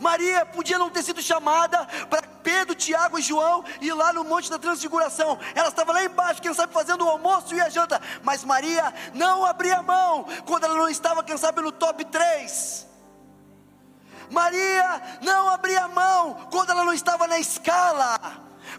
Maria 0.00 0.44
podia 0.44 0.78
não 0.78 0.90
ter 0.90 1.02
sido 1.02 1.22
chamada 1.22 1.86
para 2.10 2.22
Pedro, 2.22 2.74
Tiago 2.74 3.18
e 3.18 3.22
João 3.22 3.64
ir 3.80 3.92
lá 3.92 4.12
no 4.12 4.24
Monte 4.24 4.50
da 4.50 4.58
Transfiguração. 4.58 5.38
Ela 5.54 5.68
estava 5.68 5.92
lá 5.92 6.04
embaixo, 6.04 6.42
quem 6.42 6.52
sabe, 6.52 6.72
fazendo 6.72 7.04
o 7.04 7.08
almoço 7.08 7.54
e 7.54 7.60
a 7.60 7.68
janta. 7.68 8.00
Mas 8.22 8.44
Maria 8.44 8.92
não 9.14 9.44
abria 9.44 9.82
mão 9.82 10.26
quando 10.44 10.64
ela 10.64 10.74
não 10.74 10.88
estava, 10.88 11.22
quem 11.22 11.36
sabe, 11.36 11.60
no 11.60 11.72
top 11.72 12.04
3. 12.04 12.86
Maria 14.30 15.18
não 15.22 15.48
abria 15.48 15.88
mão 15.88 16.48
quando 16.50 16.70
ela 16.70 16.84
não 16.84 16.92
estava 16.92 17.26
na 17.26 17.38
escala. 17.38 18.18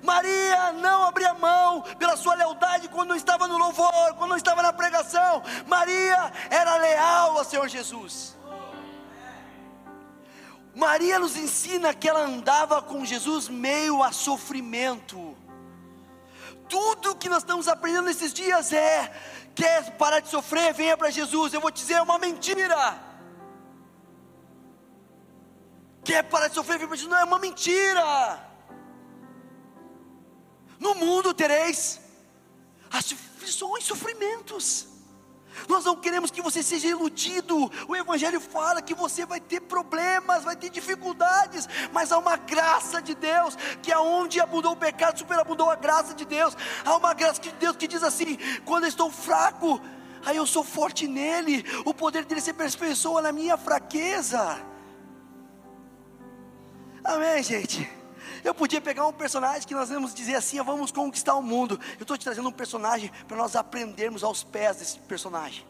Maria 0.01 0.71
não 0.73 1.03
abria 1.03 1.33
mão 1.33 1.81
pela 1.97 2.17
sua 2.17 2.35
lealdade 2.35 2.89
quando 2.89 3.09
não 3.09 3.15
estava 3.15 3.47
no 3.47 3.57
louvor, 3.57 4.13
quando 4.17 4.29
não 4.29 4.37
estava 4.37 4.61
na 4.61 4.73
pregação. 4.73 5.43
Maria 5.65 6.31
era 6.49 6.77
leal 6.77 7.37
ao 7.37 7.45
Senhor 7.45 7.67
Jesus. 7.67 8.35
Maria 10.75 11.17
nos 11.17 11.35
ensina 11.35 11.93
que 11.93 12.07
ela 12.07 12.19
andava 12.19 12.81
com 12.81 13.03
Jesus 13.03 13.49
meio 13.49 14.03
a 14.03 14.11
sofrimento. 14.11 15.35
Tudo 16.69 17.15
que 17.15 17.29
nós 17.29 17.39
estamos 17.39 17.67
aprendendo 17.67 18.05
nesses 18.05 18.31
dias 18.31 18.71
é: 18.71 19.11
quer 19.55 19.97
parar 19.97 20.19
de 20.19 20.29
sofrer, 20.29 20.73
venha 20.73 20.95
para 20.95 21.09
Jesus. 21.09 21.53
Eu 21.53 21.61
vou 21.61 21.71
te 21.71 21.81
dizer, 21.81 21.95
é 21.95 22.01
uma 22.01 22.19
mentira. 22.19 23.01
Quer 26.03 26.23
parar 26.23 26.47
de 26.47 26.53
sofrer, 26.53 26.77
venha 26.77 26.87
para 26.87 26.97
Jesus. 26.97 27.11
Não, 27.11 27.19
é 27.19 27.23
uma 27.23 27.39
mentira. 27.39 28.46
No 30.79 30.95
mundo 30.95 31.33
tereis 31.33 31.99
aflições, 32.91 33.83
sofrimentos. 33.83 34.87
Nós 35.67 35.85
não 35.85 35.95
queremos 35.95 36.29
que 36.29 36.41
você 36.41 36.61
seja 36.61 36.87
iludido. 36.87 37.71
O 37.87 37.95
Evangelho 37.95 38.39
fala 38.39 38.81
que 38.81 38.93
você 38.93 39.25
vai 39.25 39.39
ter 39.39 39.61
problemas, 39.61 40.43
vai 40.43 40.55
ter 40.55 40.69
dificuldades, 40.69 41.67
mas 41.91 42.11
há 42.11 42.17
uma 42.17 42.37
graça 42.37 43.01
de 43.01 43.15
Deus, 43.15 43.55
que 43.81 43.91
aonde 43.91 44.39
abundou 44.39 44.73
o 44.73 44.77
pecado, 44.77 45.17
superabundou 45.17 45.69
a 45.69 45.75
graça 45.75 46.13
de 46.13 46.25
Deus. 46.25 46.55
Há 46.85 46.95
uma 46.95 47.13
graça 47.13 47.41
de 47.41 47.51
Deus 47.53 47.75
que 47.75 47.87
diz 47.87 48.03
assim: 48.03 48.37
quando 48.65 48.83
eu 48.83 48.89
estou 48.89 49.09
fraco, 49.09 49.81
aí 50.25 50.37
eu 50.37 50.45
sou 50.45 50.63
forte 50.63 51.07
nele, 51.07 51.65
o 51.85 51.93
poder 51.93 52.25
dele 52.25 52.41
se 52.41 52.51
aperfeiçoa 52.51 53.21
na 53.21 53.31
minha 53.31 53.57
fraqueza. 53.57 54.63
Amém, 57.03 57.41
gente? 57.41 57.96
Eu 58.47 58.55
podia 58.55 58.79
pegar 58.79 59.05
um 59.05 59.11
personagem 59.11 59.67
que 59.67 59.73
nós 59.73 59.89
vamos 59.89 60.13
dizer 60.13 60.35
assim, 60.35 60.63
vamos 60.63 60.89
conquistar 60.89 61.35
o 61.35 61.43
mundo. 61.43 61.77
Eu 61.97 62.03
estou 62.03 62.17
te 62.17 62.23
trazendo 62.23 62.47
um 62.47 62.51
personagem 62.53 63.11
para 63.27 63.35
nós 63.35 63.57
aprendermos 63.57 64.23
aos 64.23 64.41
pés 64.41 64.77
desse 64.77 64.99
personagem. 64.99 65.65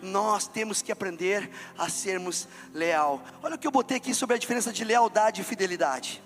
Nós 0.00 0.46
temos 0.46 0.80
que 0.80 0.90
aprender 0.90 1.50
a 1.76 1.90
sermos 1.90 2.48
leal. 2.72 3.22
Olha 3.42 3.56
o 3.56 3.58
que 3.58 3.66
eu 3.66 3.70
botei 3.70 3.98
aqui 3.98 4.14
sobre 4.14 4.34
a 4.34 4.38
diferença 4.38 4.72
de 4.72 4.82
lealdade 4.82 5.42
e 5.42 5.44
fidelidade. 5.44 6.22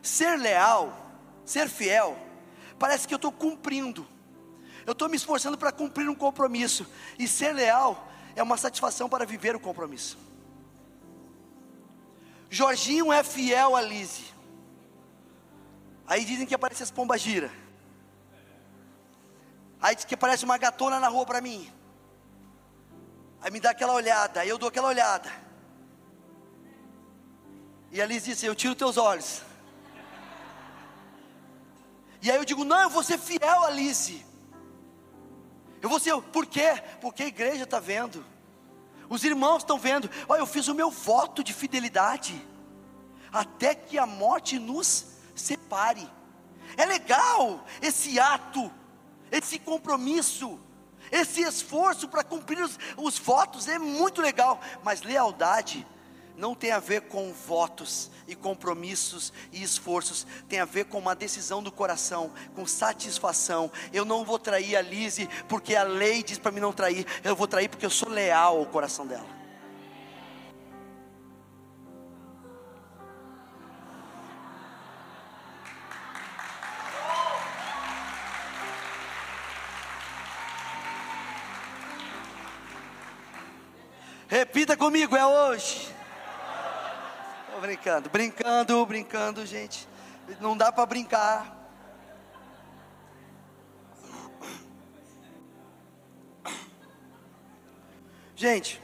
Ser 0.00 0.38
leal, 0.38 0.96
ser 1.44 1.68
fiel, 1.68 2.16
parece 2.78 3.08
que 3.08 3.14
eu 3.14 3.16
estou 3.16 3.32
cumprindo. 3.32 4.06
Eu 4.86 4.92
estou 4.92 5.08
me 5.08 5.16
esforçando 5.16 5.58
para 5.58 5.72
cumprir 5.72 6.08
um 6.08 6.14
compromisso. 6.14 6.86
E 7.18 7.26
ser 7.26 7.52
leal 7.52 8.08
é 8.36 8.42
uma 8.44 8.56
satisfação 8.56 9.08
para 9.08 9.26
viver 9.26 9.56
o 9.56 9.60
compromisso. 9.60 10.16
Jorginho 12.48 13.12
é 13.12 13.24
fiel 13.24 13.74
a 13.74 13.82
Lise. 13.82 14.33
Aí 16.06 16.24
dizem 16.24 16.46
que 16.46 16.54
aparece 16.54 16.82
as 16.82 16.90
pombas 16.90 17.20
gira. 17.20 17.50
Aí 19.80 19.94
diz 19.94 20.04
que 20.04 20.14
aparece 20.14 20.44
uma 20.44 20.58
gatona 20.58 21.00
na 21.00 21.08
rua 21.08 21.26
para 21.26 21.40
mim. 21.40 21.70
Aí 23.40 23.50
me 23.50 23.60
dá 23.60 23.70
aquela 23.70 23.92
olhada, 23.92 24.40
aí 24.40 24.48
eu 24.48 24.56
dou 24.56 24.68
aquela 24.68 24.88
olhada. 24.88 25.30
E 27.90 28.00
a 28.00 28.06
Liz 28.06 28.24
disse: 28.24 28.46
Eu 28.46 28.54
tiro 28.54 28.74
teus 28.74 28.96
olhos. 28.96 29.42
E 32.22 32.30
aí 32.30 32.36
eu 32.36 32.44
digo: 32.44 32.64
Não, 32.64 32.80
eu 32.80 32.90
vou 32.90 33.02
ser 33.02 33.18
fiel 33.18 33.64
a 33.64 33.70
Liz. 33.70 34.12
Eu 35.82 35.88
vou 35.90 36.00
ser, 36.00 36.16
por 36.22 36.46
quê? 36.46 36.82
Porque 37.02 37.24
a 37.24 37.26
igreja 37.26 37.64
está 37.64 37.78
vendo, 37.78 38.24
os 39.06 39.22
irmãos 39.22 39.58
estão 39.58 39.78
vendo. 39.78 40.08
Olha, 40.26 40.40
eu 40.40 40.46
fiz 40.46 40.66
o 40.66 40.74
meu 40.74 40.90
voto 40.90 41.44
de 41.44 41.52
fidelidade, 41.52 42.42
até 43.30 43.74
que 43.74 43.98
a 43.98 44.06
morte 44.06 44.58
nos 44.58 45.13
separe. 45.34 46.08
É 46.76 46.84
legal 46.84 47.64
esse 47.80 48.18
ato, 48.18 48.70
esse 49.30 49.58
compromisso, 49.58 50.58
esse 51.10 51.42
esforço 51.42 52.08
para 52.08 52.24
cumprir 52.24 52.62
os, 52.62 52.78
os 52.96 53.18
votos, 53.18 53.68
é 53.68 53.78
muito 53.78 54.20
legal, 54.20 54.60
mas 54.82 55.02
lealdade 55.02 55.86
não 56.36 56.54
tem 56.54 56.72
a 56.72 56.80
ver 56.80 57.02
com 57.02 57.32
votos 57.32 58.10
e 58.26 58.34
compromissos 58.34 59.32
e 59.52 59.62
esforços, 59.62 60.26
tem 60.48 60.58
a 60.58 60.64
ver 60.64 60.86
com 60.86 60.98
uma 60.98 61.14
decisão 61.14 61.62
do 61.62 61.70
coração, 61.70 62.32
com 62.54 62.66
satisfação. 62.66 63.70
Eu 63.92 64.04
não 64.04 64.24
vou 64.24 64.38
trair 64.38 64.76
a 64.76 64.82
Lise 64.82 65.28
porque 65.48 65.76
a 65.76 65.84
lei 65.84 66.22
diz 66.22 66.38
para 66.38 66.50
mim 66.50 66.60
não 66.60 66.72
trair, 66.72 67.06
eu 67.22 67.36
vou 67.36 67.46
trair 67.46 67.68
porque 67.68 67.86
eu 67.86 67.90
sou 67.90 68.08
leal 68.08 68.58
ao 68.58 68.66
coração 68.66 69.06
dela. 69.06 69.43
Repita 84.34 84.76
comigo, 84.76 85.14
é 85.14 85.24
hoje. 85.24 85.94
Estou 87.46 87.60
brincando, 87.60 88.10
brincando, 88.10 88.84
brincando, 88.84 89.46
gente. 89.46 89.88
Não 90.40 90.56
dá 90.56 90.72
para 90.72 90.84
brincar. 90.84 91.56
Gente, 98.34 98.82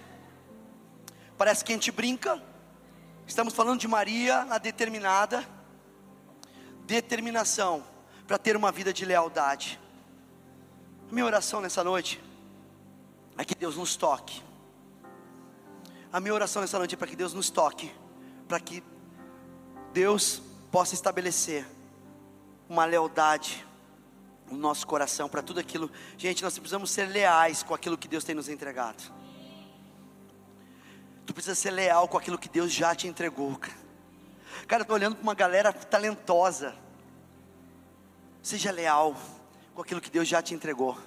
parece 1.37 1.65
que 1.65 1.73
a 1.73 1.75
gente 1.75 1.91
brinca. 1.91 2.41
Estamos 3.27 3.53
falando 3.53 3.81
de 3.81 3.89
Maria, 3.89 4.47
a 4.49 4.57
determinada 4.57 5.45
determinação 6.87 7.85
para 8.25 8.39
ter 8.39 8.57
uma 8.57 8.71
vida 8.71 8.93
de 8.93 9.05
lealdade. 9.05 9.81
Minha 11.11 11.27
oração 11.27 11.61
nessa 11.61 11.83
noite 11.83 12.23
é 13.37 13.45
que 13.45 13.57
Deus 13.57 13.75
nos 13.75 13.97
toque 13.97 14.49
a 16.13 16.21
minha 16.21 16.35
oração 16.35 16.61
nessa 16.61 16.79
noite 16.79 16.95
é 16.95 16.99
para 16.99 17.07
que 17.07 17.17
Deus 17.17 17.33
nos 17.33 17.51
toque, 17.51 17.93
para 18.49 18.59
que 18.59 18.83
Deus 19.93 20.43
possa 20.71 20.95
estabelecer 20.95 21.67
uma 22.69 22.85
lealdade 22.85 23.67
no 24.51 24.59
nosso 24.59 24.87
coração 24.87 25.29
para 25.29 25.43
tudo 25.43 25.61
aquilo. 25.61 25.91
Gente, 26.17 26.43
nós 26.43 26.59
precisamos 26.59 26.91
ser 26.91 27.07
leais 27.07 27.63
com 27.63 27.75
aquilo 27.75 27.97
que 27.97 28.09
Deus 28.09 28.25
tem 28.25 28.35
nos 28.35 28.49
entregado. 28.49 29.13
Tu 31.25 31.33
precisa 31.33 31.55
ser 31.55 31.71
leal 31.71 32.09
com 32.09 32.19
aquilo 32.19 32.39
que 32.39 32.49
Deus 32.49 32.73
já 32.73 32.95
te 32.95 33.07
entregou, 33.07 33.57
cara. 33.57 33.79
Cara, 34.67 34.83
eu 34.83 34.87
tô 34.87 34.95
olhando 34.95 35.15
para 35.15 35.23
uma 35.23 35.35
galera 35.35 35.73
talentosa. 35.73 36.75
Seja 38.43 38.73
leal 38.73 39.17
com 39.75 39.83
aquilo 39.83 40.01
que 40.01 40.11
Deus 40.11 40.27
já 40.27 40.43
te 40.43 40.55
entregou. 40.55 40.99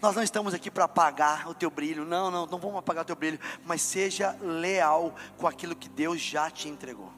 Nós 0.00 0.14
não 0.14 0.22
estamos 0.22 0.54
aqui 0.54 0.70
para 0.70 0.84
apagar 0.84 1.48
o 1.48 1.54
teu 1.54 1.70
brilho, 1.70 2.04
não, 2.04 2.30
não, 2.30 2.46
não 2.46 2.58
vamos 2.58 2.78
apagar 2.78 3.02
o 3.02 3.06
teu 3.06 3.16
brilho, 3.16 3.40
mas 3.64 3.82
seja 3.82 4.30
leal 4.40 5.12
com 5.36 5.46
aquilo 5.46 5.74
que 5.74 5.88
Deus 5.88 6.20
já 6.20 6.48
te 6.50 6.68
entregou. 6.68 7.12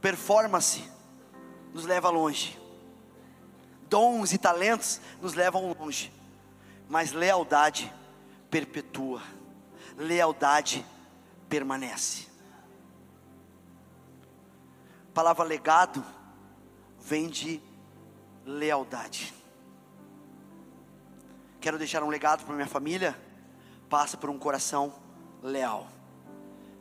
Performance 0.00 0.90
nos 1.74 1.84
leva 1.84 2.08
longe, 2.08 2.58
dons 3.90 4.32
e 4.32 4.38
talentos 4.38 5.00
nos 5.20 5.34
levam 5.34 5.74
longe, 5.78 6.10
mas 6.88 7.12
lealdade 7.12 7.92
perpetua, 8.50 9.22
lealdade 9.98 10.86
permanece. 11.46 12.26
A 15.10 15.14
palavra 15.14 15.44
legado 15.44 16.02
vem 16.98 17.28
de 17.28 17.60
lealdade. 18.46 19.34
Quero 21.66 21.78
deixar 21.78 22.00
um 22.04 22.08
legado 22.08 22.44
para 22.44 22.54
minha 22.54 22.68
família, 22.68 23.18
passa 23.90 24.16
por 24.16 24.30
um 24.30 24.38
coração 24.38 24.94
leal. 25.42 25.88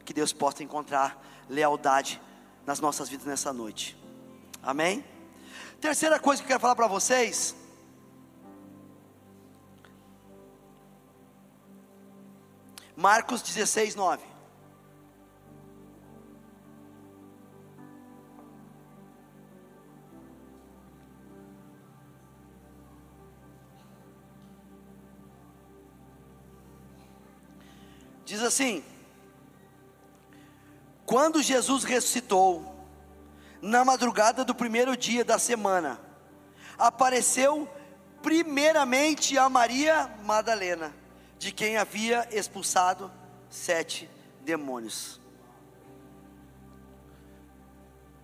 Que 0.06 0.14
Deus 0.14 0.32
possa 0.32 0.62
encontrar 0.62 1.20
lealdade 1.50 2.22
nas 2.68 2.80
nossas 2.80 3.10
vidas 3.10 3.26
nessa 3.26 3.52
noite. 3.52 3.98
Amém? 4.62 5.04
Terceira 5.82 6.20
coisa 6.20 6.40
que 6.40 6.46
eu 6.46 6.50
quero 6.50 6.60
falar 6.60 6.76
para 6.76 6.86
vocês. 6.86 7.56
Marcos 12.96 13.42
16, 13.42 13.96
9. 13.96 14.35
Diz 28.26 28.42
assim: 28.42 28.84
Quando 31.06 31.42
Jesus 31.42 31.84
ressuscitou, 31.84 32.76
na 33.62 33.86
madrugada 33.86 34.44
do 34.44 34.54
primeiro 34.54 34.98
dia 34.98 35.24
da 35.24 35.40
semana, 35.40 36.00
apareceu 36.78 37.68
primeiramente 38.22 39.38
a 39.38 39.48
Maria 39.48 40.08
Madalena, 40.24 40.94
de 41.38 41.52
quem 41.52 41.78
havia 41.78 42.28
expulsado 42.32 43.12
sete 43.50 44.10
demônios. 44.42 45.20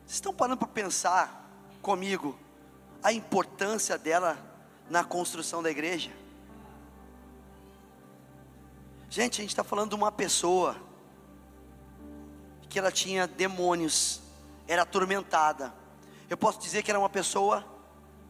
Vocês 0.06 0.16
estão 0.18 0.34
parando 0.34 0.58
para 0.58 0.68
pensar 0.68 1.50
comigo 1.82 2.38
a 3.02 3.14
importância 3.14 3.98
dela 3.98 4.38
na 4.90 5.04
construção 5.04 5.64
da 5.64 5.72
igreja? 5.72 6.12
Gente, 9.14 9.42
a 9.42 9.44
gente 9.44 9.50
está 9.50 9.62
falando 9.62 9.90
de 9.90 9.96
uma 9.96 10.10
pessoa 10.10 10.78
que 12.70 12.80
ela 12.80 12.90
tinha 12.90 13.28
demônios, 13.28 14.22
era 14.66 14.84
atormentada. 14.84 15.74
Eu 16.30 16.38
posso 16.38 16.62
dizer 16.62 16.82
que 16.82 16.90
era 16.90 16.98
uma 16.98 17.10
pessoa 17.10 17.66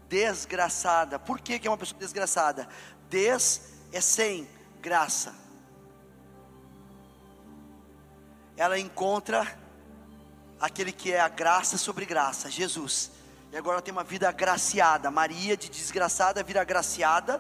desgraçada. 0.10 1.20
Por 1.20 1.40
que, 1.40 1.60
que 1.60 1.68
é 1.68 1.70
uma 1.70 1.78
pessoa 1.78 2.00
desgraçada? 2.00 2.68
Des 3.12 3.62
é 3.94 4.02
sem 4.02 4.50
graça. 4.82 5.36
Ela 8.58 8.80
encontra 8.80 9.56
aquele 10.60 10.92
que 10.92 11.14
é 11.14 11.20
a 11.20 11.30
graça 11.30 11.78
sobre 11.78 12.08
graça, 12.08 12.50
Jesus. 12.50 13.12
E 13.52 13.56
agora 13.56 13.76
ela 13.76 13.84
tem 13.84 13.92
uma 13.92 14.04
vida 14.04 14.28
agraciada. 14.28 15.12
Maria 15.12 15.56
de 15.56 15.70
desgraçada 15.70 16.42
vira 16.42 16.62
agraciada. 16.62 17.40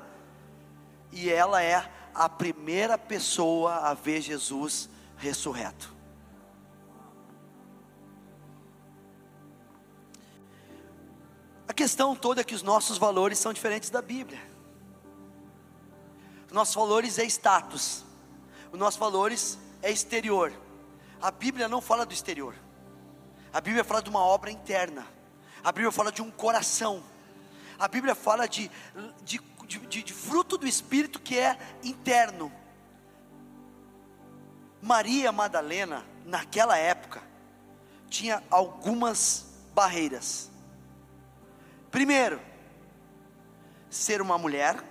E 1.11 1.27
ela 1.27 1.63
é 1.63 1.89
a 2.13 2.29
primeira 2.29 2.97
pessoa 2.97 3.75
a 3.89 3.93
ver 3.93 4.21
Jesus 4.21 4.89
ressurreto. 5.17 5.95
A 11.67 11.73
questão 11.73 12.15
toda 12.15 12.41
é 12.41 12.43
que 12.43 12.53
os 12.53 12.61
nossos 12.61 12.97
valores 12.97 13.39
são 13.39 13.53
diferentes 13.53 13.89
da 13.89 14.01
Bíblia. 14.01 14.41
Os 16.47 16.51
nossos 16.51 16.75
valores 16.75 17.17
é 17.17 17.23
status. 17.23 18.03
Os 18.73 18.77
nossos 18.77 18.99
valores 18.99 19.57
é 19.81 19.89
exterior. 19.89 20.51
A 21.21 21.31
Bíblia 21.31 21.69
não 21.69 21.79
fala 21.79 22.05
do 22.05 22.13
exterior. 22.13 22.53
A 23.53 23.61
Bíblia 23.61 23.85
fala 23.85 24.01
de 24.01 24.09
uma 24.09 24.19
obra 24.19 24.51
interna. 24.51 25.07
A 25.63 25.71
Bíblia 25.71 25.91
fala 25.91 26.11
de 26.11 26.21
um 26.21 26.29
coração. 26.29 27.01
A 27.79 27.87
Bíblia 27.87 28.15
fala 28.15 28.47
de, 28.47 28.69
de 29.23 29.39
de, 29.71 29.79
de, 29.87 30.03
de 30.03 30.13
fruto 30.13 30.57
do 30.57 30.67
Espírito 30.67 31.19
que 31.19 31.37
é 31.37 31.57
interno. 31.83 32.51
Maria 34.81 35.31
Madalena, 35.31 36.05
naquela 36.25 36.77
época, 36.77 37.21
tinha 38.09 38.43
algumas 38.49 39.45
barreiras. 39.73 40.51
Primeiro, 41.89 42.41
ser 43.89 44.21
uma 44.21 44.37
mulher. 44.37 44.83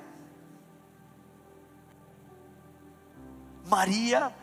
Maria 3.67 4.35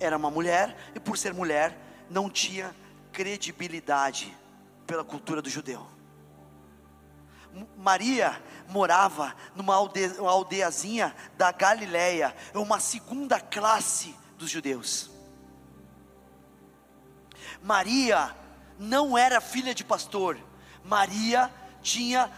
era 0.00 0.16
uma 0.16 0.30
mulher 0.30 0.76
e 0.94 0.98
por 0.98 1.16
ser 1.16 1.32
mulher 1.32 1.78
não 2.10 2.28
tinha 2.28 2.74
credibilidade 3.12 4.36
pela 4.86 5.04
cultura 5.04 5.40
do 5.40 5.48
judeu. 5.48 5.93
Maria 7.76 8.42
morava 8.68 9.34
numa 9.54 9.74
aldeia, 9.74 10.18
aldeiazinha 10.20 11.14
da 11.36 11.52
Galileia, 11.52 12.34
uma 12.54 12.80
segunda 12.80 13.40
classe 13.40 14.14
dos 14.36 14.50
judeus. 14.50 15.10
Maria 17.62 18.34
não 18.78 19.16
era 19.16 19.40
filha 19.40 19.74
de 19.74 19.84
pastor, 19.84 20.38
Maria 20.84 21.50
tinha 21.80 22.30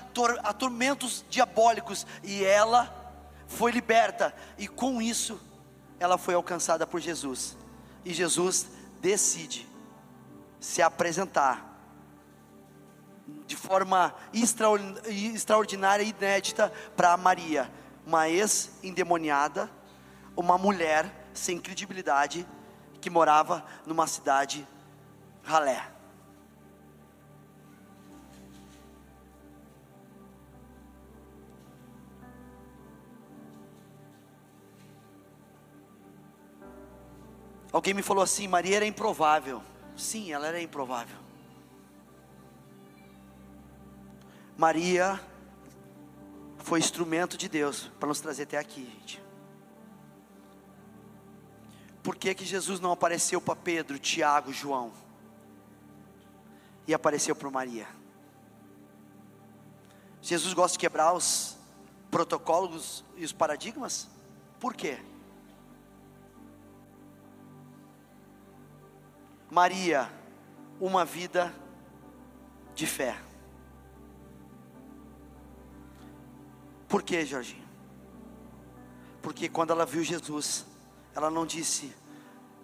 atormentos 0.42 1.24
diabólicos 1.30 2.06
e 2.22 2.44
ela 2.44 2.92
foi 3.46 3.70
liberta, 3.70 4.34
e 4.58 4.66
com 4.66 5.00
isso 5.00 5.40
ela 5.98 6.18
foi 6.18 6.34
alcançada 6.34 6.86
por 6.86 7.00
Jesus. 7.00 7.56
E 8.04 8.12
Jesus 8.12 8.66
decide 9.00 9.68
se 10.60 10.82
apresentar 10.82 11.75
de 13.46 13.56
forma 13.56 14.14
extraordinária 14.32 16.02
e 16.02 16.10
inédita 16.10 16.72
para 16.96 17.16
Maria, 17.16 17.70
uma 18.06 18.28
ex-endemoniada, 18.28 19.70
uma 20.36 20.56
mulher 20.56 21.28
sem 21.32 21.58
credibilidade 21.58 22.46
que 23.00 23.10
morava 23.10 23.64
numa 23.84 24.06
cidade 24.06 24.66
ralé. 25.42 25.96
Alguém 37.72 37.92
me 37.92 38.02
falou 38.02 38.24
assim: 38.24 38.48
Maria 38.48 38.76
era 38.76 38.86
improvável. 38.86 39.62
Sim, 39.96 40.32
ela 40.32 40.46
era 40.46 40.60
improvável. 40.60 41.25
Maria 44.56 45.20
foi 46.58 46.78
instrumento 46.78 47.36
de 47.36 47.48
Deus 47.48 47.90
para 48.00 48.08
nos 48.08 48.20
trazer 48.20 48.44
até 48.44 48.56
aqui, 48.56 48.84
gente. 48.84 49.22
Por 52.02 52.16
que, 52.16 52.34
que 52.34 52.44
Jesus 52.44 52.80
não 52.80 52.92
apareceu 52.92 53.40
para 53.40 53.56
Pedro, 53.56 53.98
Tiago, 53.98 54.52
João? 54.52 54.92
E 56.86 56.94
apareceu 56.94 57.36
para 57.36 57.50
Maria? 57.50 57.86
Jesus 60.22 60.54
gosta 60.54 60.72
de 60.72 60.78
quebrar 60.78 61.12
os 61.12 61.56
protocolos 62.10 63.04
e 63.16 63.24
os 63.24 63.32
paradigmas? 63.32 64.08
Por 64.58 64.74
quê? 64.74 64.98
Maria, 69.50 70.10
uma 70.80 71.04
vida 71.04 71.54
de 72.74 72.86
fé. 72.86 73.25
Por 76.88 77.02
que, 77.02 77.24
Jorginho? 77.24 77.66
Porque 79.22 79.48
quando 79.48 79.72
ela 79.72 79.84
viu 79.84 80.04
Jesus, 80.04 80.64
ela 81.14 81.30
não 81.30 81.44
disse, 81.44 81.92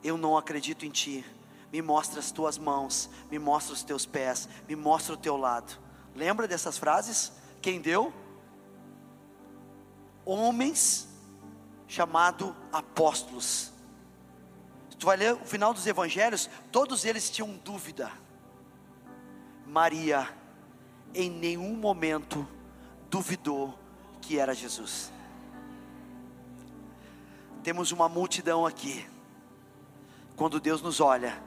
Eu 0.05 0.17
não 0.17 0.37
acredito 0.37 0.85
em 0.87 0.91
ti, 0.91 1.25
me 1.73 1.83
mostra 1.83 2.21
as 2.21 2.31
tuas 2.31 2.59
mãos, 2.59 3.09
me 3.31 3.39
mostra 3.39 3.73
os 3.73 3.83
teus 3.83 4.07
pés, 4.07 4.49
me 4.69 4.77
mostra 4.77 5.15
o 5.15 5.17
teu 5.17 5.37
lado. 5.37 5.79
Lembra 6.15 6.47
dessas 6.47 6.79
frases? 6.79 7.33
Quem 7.61 7.81
deu? 7.81 8.13
Homens 10.25 11.09
chamado 11.89 12.55
apóstolos. 12.73 13.73
Tu 14.99 15.07
vai 15.07 15.17
ler 15.17 15.35
o 15.35 15.45
final 15.45 15.75
dos 15.75 15.87
evangelhos, 15.87 16.49
todos 16.71 17.05
eles 17.05 17.29
tinham 17.29 17.57
dúvida. 17.65 18.13
Maria, 19.67 20.29
em 21.13 21.29
nenhum 21.29 21.75
momento, 21.75 22.47
duvidou 23.11 23.82
que 24.23 24.39
era 24.39 24.55
Jesus. 24.55 25.13
Temos 27.63 27.93
uma 27.93 28.09
multidão 28.09 28.65
aqui. 28.65 29.07
Quando 30.35 30.59
Deus 30.59 30.81
nos 30.81 31.01
olha, 31.01 31.43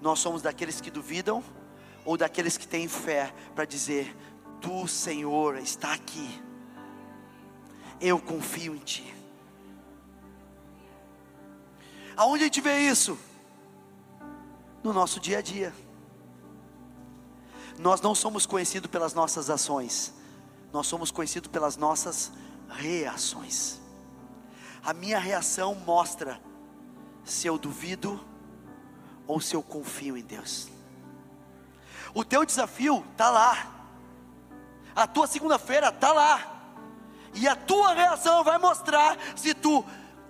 nós 0.00 0.18
somos 0.18 0.42
daqueles 0.42 0.80
que 0.80 0.90
duvidam 0.90 1.44
ou 2.04 2.16
daqueles 2.16 2.56
que 2.56 2.66
têm 2.66 2.88
fé 2.88 3.32
para 3.54 3.64
dizer: 3.64 4.16
Tu, 4.60 4.88
Senhor, 4.88 5.56
está 5.58 5.92
aqui. 5.92 6.42
Eu 8.00 8.18
confio 8.18 8.74
em 8.74 8.78
Ti. 8.78 9.14
Aonde 12.16 12.44
a 12.44 12.46
gente 12.46 12.60
vê 12.60 12.80
isso? 12.80 13.18
No 14.82 14.92
nosso 14.92 15.20
dia 15.20 15.38
a 15.38 15.42
dia. 15.42 15.72
Nós 17.78 18.00
não 18.02 18.14
somos 18.14 18.44
conhecidos 18.44 18.90
pelas 18.90 19.14
nossas 19.14 19.48
ações, 19.48 20.12
nós 20.72 20.86
somos 20.86 21.10
conhecidos 21.10 21.50
pelas 21.50 21.76
nossas 21.76 22.32
reações. 22.68 23.80
A 24.82 24.94
minha 24.94 25.18
reação 25.18 25.74
mostra 25.74 26.40
se 27.24 27.46
eu 27.46 27.58
duvido 27.58 28.24
ou 29.26 29.40
se 29.40 29.54
eu 29.54 29.62
confio 29.62 30.16
em 30.16 30.22
Deus. 30.22 30.68
O 32.14 32.24
teu 32.24 32.44
desafio 32.44 33.04
está 33.12 33.30
lá, 33.30 33.66
a 34.94 35.06
tua 35.06 35.26
segunda-feira 35.26 35.88
está 35.88 36.12
lá, 36.12 36.60
e 37.34 37.46
a 37.46 37.54
tua 37.54 37.94
reação 37.94 38.42
vai 38.42 38.58
mostrar 38.58 39.16
se 39.36 39.54
tu 39.54 39.84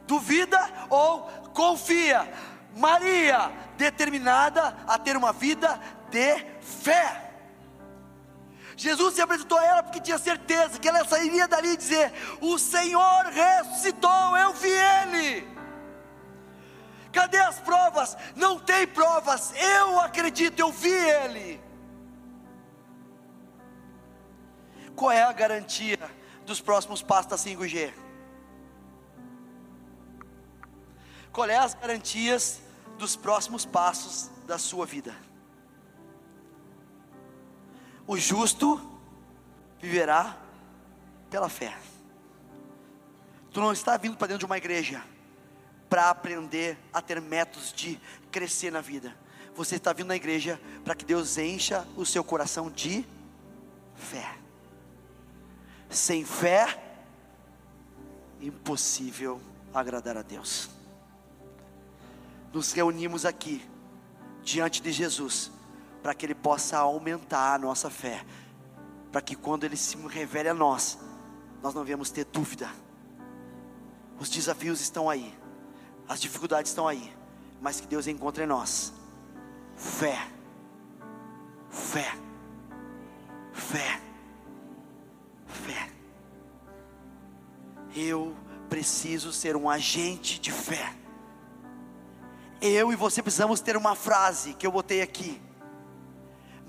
duvida 0.06 0.58
ou 0.90 1.22
confia. 1.54 2.30
Maria, 2.76 3.50
determinada 3.76 4.76
a 4.86 4.98
ter 4.98 5.16
uma 5.16 5.32
vida 5.32 5.80
de 6.10 6.36
fé. 6.60 7.29
Jesus 8.80 9.14
se 9.14 9.20
apresentou 9.20 9.58
a 9.58 9.64
ela 9.64 9.82
porque 9.82 10.00
tinha 10.00 10.16
certeza 10.16 10.78
que 10.78 10.88
ela 10.88 11.04
sairia 11.04 11.46
dali 11.46 11.72
e 11.72 11.76
dizer: 11.76 12.10
O 12.40 12.58
Senhor 12.58 13.26
ressuscitou, 13.26 14.38
eu 14.38 14.54
vi 14.54 14.70
Ele. 14.70 15.46
Cadê 17.12 17.38
as 17.40 17.58
provas? 17.60 18.16
Não 18.34 18.58
tem 18.58 18.86
provas, 18.86 19.52
eu 19.54 20.00
acredito, 20.00 20.58
eu 20.60 20.72
vi 20.72 20.94
Ele. 20.94 21.60
Qual 24.96 25.10
é 25.10 25.24
a 25.24 25.32
garantia 25.32 25.98
dos 26.46 26.62
próximos 26.62 27.02
passos 27.02 27.26
da 27.26 27.36
5G? 27.36 27.92
Qual 31.30 31.46
é 31.50 31.58
as 31.58 31.74
garantias 31.74 32.62
dos 32.96 33.14
próximos 33.14 33.66
passos 33.66 34.30
da 34.46 34.56
sua 34.56 34.86
vida? 34.86 35.14
O 38.10 38.16
justo 38.16 38.80
viverá 39.80 40.36
pela 41.30 41.48
fé. 41.48 41.78
Tu 43.52 43.60
não 43.60 43.72
está 43.72 43.96
vindo 43.96 44.16
para 44.16 44.26
dentro 44.26 44.40
de 44.40 44.46
uma 44.46 44.58
igreja 44.58 45.00
para 45.88 46.10
aprender 46.10 46.76
a 46.92 47.00
ter 47.00 47.20
métodos 47.20 47.72
de 47.72 48.00
crescer 48.32 48.72
na 48.72 48.80
vida. 48.80 49.16
Você 49.54 49.76
está 49.76 49.92
vindo 49.92 50.08
na 50.08 50.16
igreja 50.16 50.60
para 50.84 50.96
que 50.96 51.04
Deus 51.04 51.38
encha 51.38 51.86
o 51.96 52.04
seu 52.04 52.24
coração 52.24 52.68
de 52.68 53.06
fé. 53.94 54.36
Sem 55.88 56.24
fé, 56.24 56.82
impossível 58.40 59.40
agradar 59.72 60.16
a 60.16 60.22
Deus. 60.22 60.68
Nos 62.52 62.72
reunimos 62.72 63.24
aqui 63.24 63.64
diante 64.42 64.82
de 64.82 64.90
Jesus 64.90 65.52
para 66.02 66.14
que 66.14 66.26
Ele 66.26 66.34
possa 66.34 66.78
aumentar 66.78 67.54
a 67.54 67.58
nossa 67.58 67.90
fé, 67.90 68.24
para 69.12 69.20
que 69.20 69.34
quando 69.34 69.64
Ele 69.64 69.76
se 69.76 69.96
revele 70.06 70.48
a 70.48 70.54
nós, 70.54 70.98
nós 71.62 71.74
não 71.74 71.84
venhamos 71.84 72.10
ter 72.10 72.24
dúvida. 72.24 72.70
Os 74.18 74.28
desafios 74.28 74.80
estão 74.80 75.08
aí, 75.08 75.34
as 76.08 76.20
dificuldades 76.20 76.70
estão 76.70 76.86
aí, 76.86 77.14
mas 77.60 77.80
que 77.80 77.86
Deus 77.86 78.06
encontre 78.06 78.44
em 78.44 78.46
nós 78.46 78.92
fé, 79.76 80.28
fé, 81.70 82.14
fé, 83.52 84.00
fé. 85.46 85.90
Eu 87.94 88.36
preciso 88.68 89.32
ser 89.32 89.56
um 89.56 89.68
agente 89.68 90.38
de 90.38 90.52
fé. 90.52 90.94
Eu 92.60 92.92
e 92.92 92.96
você 92.96 93.22
precisamos 93.22 93.60
ter 93.60 93.76
uma 93.76 93.94
frase 93.94 94.52
que 94.54 94.66
eu 94.66 94.70
botei 94.70 95.00
aqui 95.00 95.40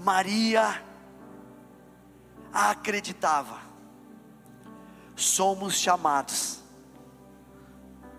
Maria 0.04 0.84
acreditava. 2.52 3.60
Somos 5.16 5.76
chamados 5.76 6.62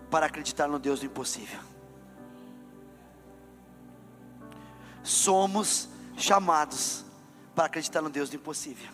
para 0.09 0.27
acreditar 0.27 0.67
no 0.67 0.79
Deus 0.79 1.01
do 1.01 1.05
impossível. 1.05 1.59
Somos 5.03 5.89
chamados 6.15 7.03
para 7.53 7.65
acreditar 7.65 8.01
no 8.01 8.09
Deus 8.09 8.29
do 8.29 8.37
impossível. 8.37 8.89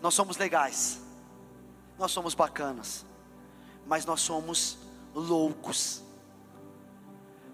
Nós 0.00 0.14
somos 0.14 0.36
legais, 0.36 1.00
nós 1.98 2.12
somos 2.12 2.34
bacanas, 2.34 3.04
mas 3.86 4.04
nós 4.04 4.20
somos 4.20 4.78
loucos. 5.12 6.02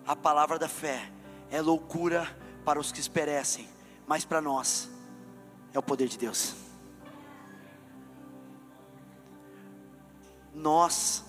A 0.06 0.14
palavra 0.14 0.58
da 0.58 0.68
fé 0.68 1.10
é 1.50 1.60
loucura 1.60 2.26
para 2.64 2.78
os 2.78 2.92
que 2.92 3.08
perecem, 3.08 3.66
mas 4.08 4.24
para 4.24 4.40
nós 4.40 4.88
é 5.74 5.78
o 5.78 5.82
poder 5.82 6.08
de 6.08 6.16
Deus. 6.16 6.54
Nós 10.54 11.22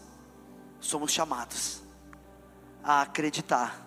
somos 0.79 1.11
chamados 1.11 1.83
a 2.81 3.01
acreditar 3.01 3.85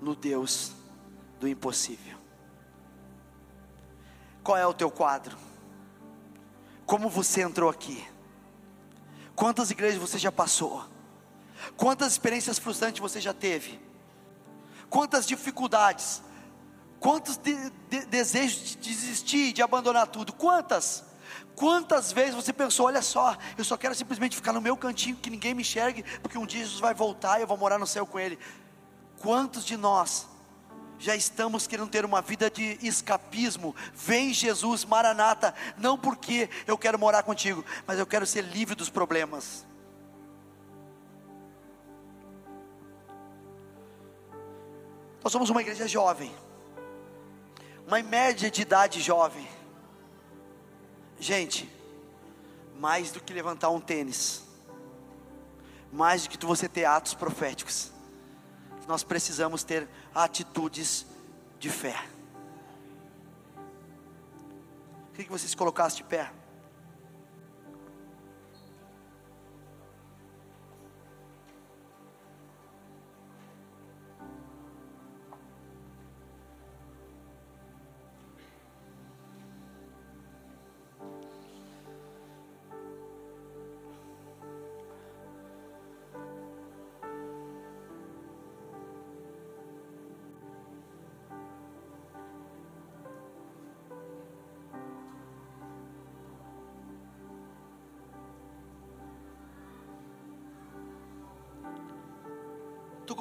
no 0.00 0.16
Deus 0.16 0.72
do 1.38 1.46
impossível. 1.46 2.18
Qual 4.42 4.58
é 4.58 4.66
o 4.66 4.74
teu 4.74 4.90
quadro? 4.90 5.38
Como 6.84 7.08
você 7.08 7.42
entrou 7.42 7.70
aqui? 7.70 8.04
Quantas 9.36 9.70
igrejas 9.70 10.00
você 10.00 10.18
já 10.18 10.32
passou? 10.32 10.84
Quantas 11.76 12.10
experiências 12.10 12.58
frustrantes 12.58 13.00
você 13.00 13.20
já 13.20 13.32
teve? 13.32 13.80
Quantas 14.90 15.24
dificuldades? 15.24 16.20
Quantos 17.02 17.36
de, 17.36 17.52
de, 17.90 18.06
desejos 18.06 18.76
de 18.76 18.76
desistir, 18.76 19.52
de 19.52 19.60
abandonar 19.60 20.06
tudo? 20.06 20.32
Quantas? 20.32 21.02
Quantas 21.56 22.12
vezes 22.12 22.32
você 22.32 22.52
pensou, 22.52 22.86
olha 22.86 23.02
só, 23.02 23.36
eu 23.58 23.64
só 23.64 23.76
quero 23.76 23.92
simplesmente 23.92 24.36
ficar 24.36 24.52
no 24.52 24.60
meu 24.60 24.76
cantinho, 24.76 25.16
que 25.16 25.28
ninguém 25.28 25.52
me 25.52 25.62
enxergue, 25.62 26.04
porque 26.20 26.38
um 26.38 26.46
dia 26.46 26.60
Jesus 26.60 26.78
vai 26.78 26.94
voltar 26.94 27.40
e 27.40 27.42
eu 27.42 27.46
vou 27.48 27.56
morar 27.56 27.76
no 27.76 27.88
céu 27.88 28.06
com 28.06 28.20
Ele. 28.20 28.38
Quantos 29.20 29.64
de 29.64 29.76
nós 29.76 30.28
já 30.96 31.16
estamos 31.16 31.66
querendo 31.66 31.90
ter 31.90 32.04
uma 32.04 32.22
vida 32.22 32.48
de 32.48 32.78
escapismo? 32.80 33.74
Vem 33.92 34.32
Jesus, 34.32 34.84
Maranata, 34.84 35.52
não 35.76 35.98
porque 35.98 36.48
eu 36.68 36.78
quero 36.78 37.00
morar 37.00 37.24
contigo, 37.24 37.64
mas 37.84 37.98
eu 37.98 38.06
quero 38.06 38.24
ser 38.24 38.42
livre 38.42 38.76
dos 38.76 38.88
problemas. 38.88 39.66
Nós 45.24 45.32
somos 45.32 45.50
uma 45.50 45.62
igreja 45.62 45.88
jovem 45.88 46.32
uma 47.86 48.02
média 48.02 48.50
de 48.50 48.62
idade 48.62 49.00
jovem. 49.00 49.46
Gente, 51.18 51.70
mais 52.78 53.12
do 53.12 53.20
que 53.20 53.32
levantar 53.32 53.70
um 53.70 53.80
tênis, 53.80 54.42
mais 55.92 56.26
do 56.26 56.30
que 56.30 56.44
você 56.44 56.68
ter 56.68 56.84
atos 56.84 57.14
proféticos, 57.14 57.92
nós 58.88 59.04
precisamos 59.04 59.62
ter 59.62 59.88
atitudes 60.14 61.06
de 61.58 61.70
fé. 61.70 62.04
Queria 65.12 65.26
que 65.26 65.30
vocês 65.30 65.54
colocassem 65.54 65.98
de 65.98 66.04
pé. 66.04 66.32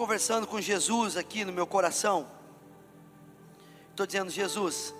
Conversando 0.01 0.47
com 0.47 0.59
Jesus 0.59 1.15
aqui 1.15 1.45
no 1.45 1.53
meu 1.53 1.67
coração. 1.67 2.27
Estou 3.91 4.03
dizendo, 4.07 4.31
Jesus, 4.31 4.95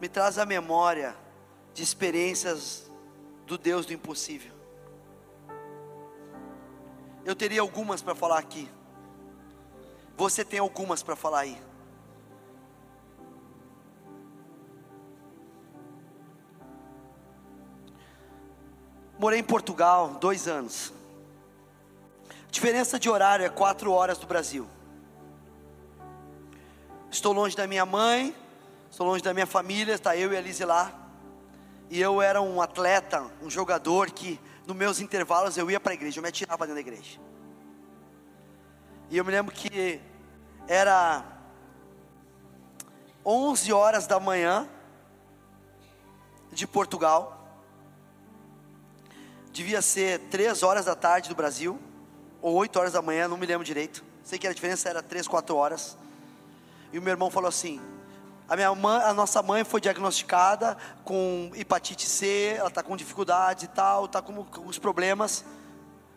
me 0.00 0.08
traz 0.08 0.38
a 0.38 0.46
memória 0.46 1.14
de 1.74 1.82
experiências 1.82 2.90
do 3.46 3.58
Deus 3.58 3.84
do 3.84 3.92
impossível. 3.92 4.50
Eu 7.22 7.36
teria 7.36 7.60
algumas 7.60 8.00
para 8.00 8.14
falar 8.14 8.38
aqui. 8.38 8.66
Você 10.16 10.42
tem 10.42 10.58
algumas 10.58 11.02
para 11.02 11.14
falar 11.14 11.40
aí. 11.40 11.60
Morei 19.18 19.40
em 19.40 19.44
Portugal 19.44 20.14
dois 20.18 20.48
anos. 20.48 20.94
Diferença 22.54 23.00
de 23.00 23.10
horário 23.10 23.44
é 23.44 23.48
quatro 23.48 23.90
horas 23.90 24.16
do 24.16 24.28
Brasil. 24.28 24.68
Estou 27.10 27.32
longe 27.32 27.56
da 27.56 27.66
minha 27.66 27.84
mãe, 27.84 28.32
estou 28.88 29.04
longe 29.04 29.24
da 29.24 29.34
minha 29.34 29.44
família, 29.44 29.92
está 29.92 30.16
eu 30.16 30.32
e 30.32 30.36
a 30.36 30.40
Lise 30.40 30.64
lá. 30.64 30.92
E 31.90 32.00
eu 32.00 32.22
era 32.22 32.40
um 32.40 32.62
atleta, 32.62 33.28
um 33.42 33.50
jogador 33.50 34.08
que 34.12 34.38
nos 34.68 34.76
meus 34.76 35.00
intervalos 35.00 35.56
eu 35.56 35.68
ia 35.68 35.80
para 35.80 35.90
a 35.90 35.94
igreja, 35.94 36.20
eu 36.20 36.22
me 36.22 36.28
atirava 36.28 36.64
dentro 36.64 36.76
da 36.76 36.88
igreja. 36.88 37.18
E 39.10 39.18
eu 39.18 39.24
me 39.24 39.32
lembro 39.32 39.52
que 39.52 40.00
era 40.68 41.24
11 43.26 43.72
horas 43.72 44.06
da 44.06 44.20
manhã 44.20 44.68
de 46.52 46.68
Portugal. 46.68 47.48
Devia 49.50 49.82
ser 49.82 50.20
3 50.30 50.62
horas 50.62 50.84
da 50.84 50.94
tarde 50.94 51.28
do 51.28 51.34
Brasil, 51.34 51.80
ou 52.44 52.52
8 52.56 52.78
horas 52.78 52.92
da 52.92 53.00
manhã, 53.00 53.26
não 53.26 53.38
me 53.38 53.46
lembro 53.46 53.64
direito. 53.64 54.04
Sei 54.22 54.38
que 54.38 54.46
a 54.46 54.52
diferença 54.52 54.86
era 54.86 55.02
3, 55.02 55.26
4 55.26 55.56
horas. 55.56 55.96
E 56.92 56.98
o 56.98 57.02
meu 57.02 57.10
irmão 57.10 57.30
falou 57.30 57.48
assim: 57.48 57.80
a, 58.46 58.54
minha 58.54 58.72
mãe, 58.74 59.02
a 59.02 59.14
nossa 59.14 59.42
mãe 59.42 59.64
foi 59.64 59.80
diagnosticada 59.80 60.76
com 61.04 61.50
hepatite 61.54 62.06
C, 62.06 62.56
ela 62.58 62.68
está 62.68 62.82
com 62.82 62.94
dificuldade 62.98 63.64
e 63.64 63.68
tal, 63.68 64.04
está 64.04 64.20
com, 64.20 64.46
os 64.66 64.78
problemas. 64.78 65.42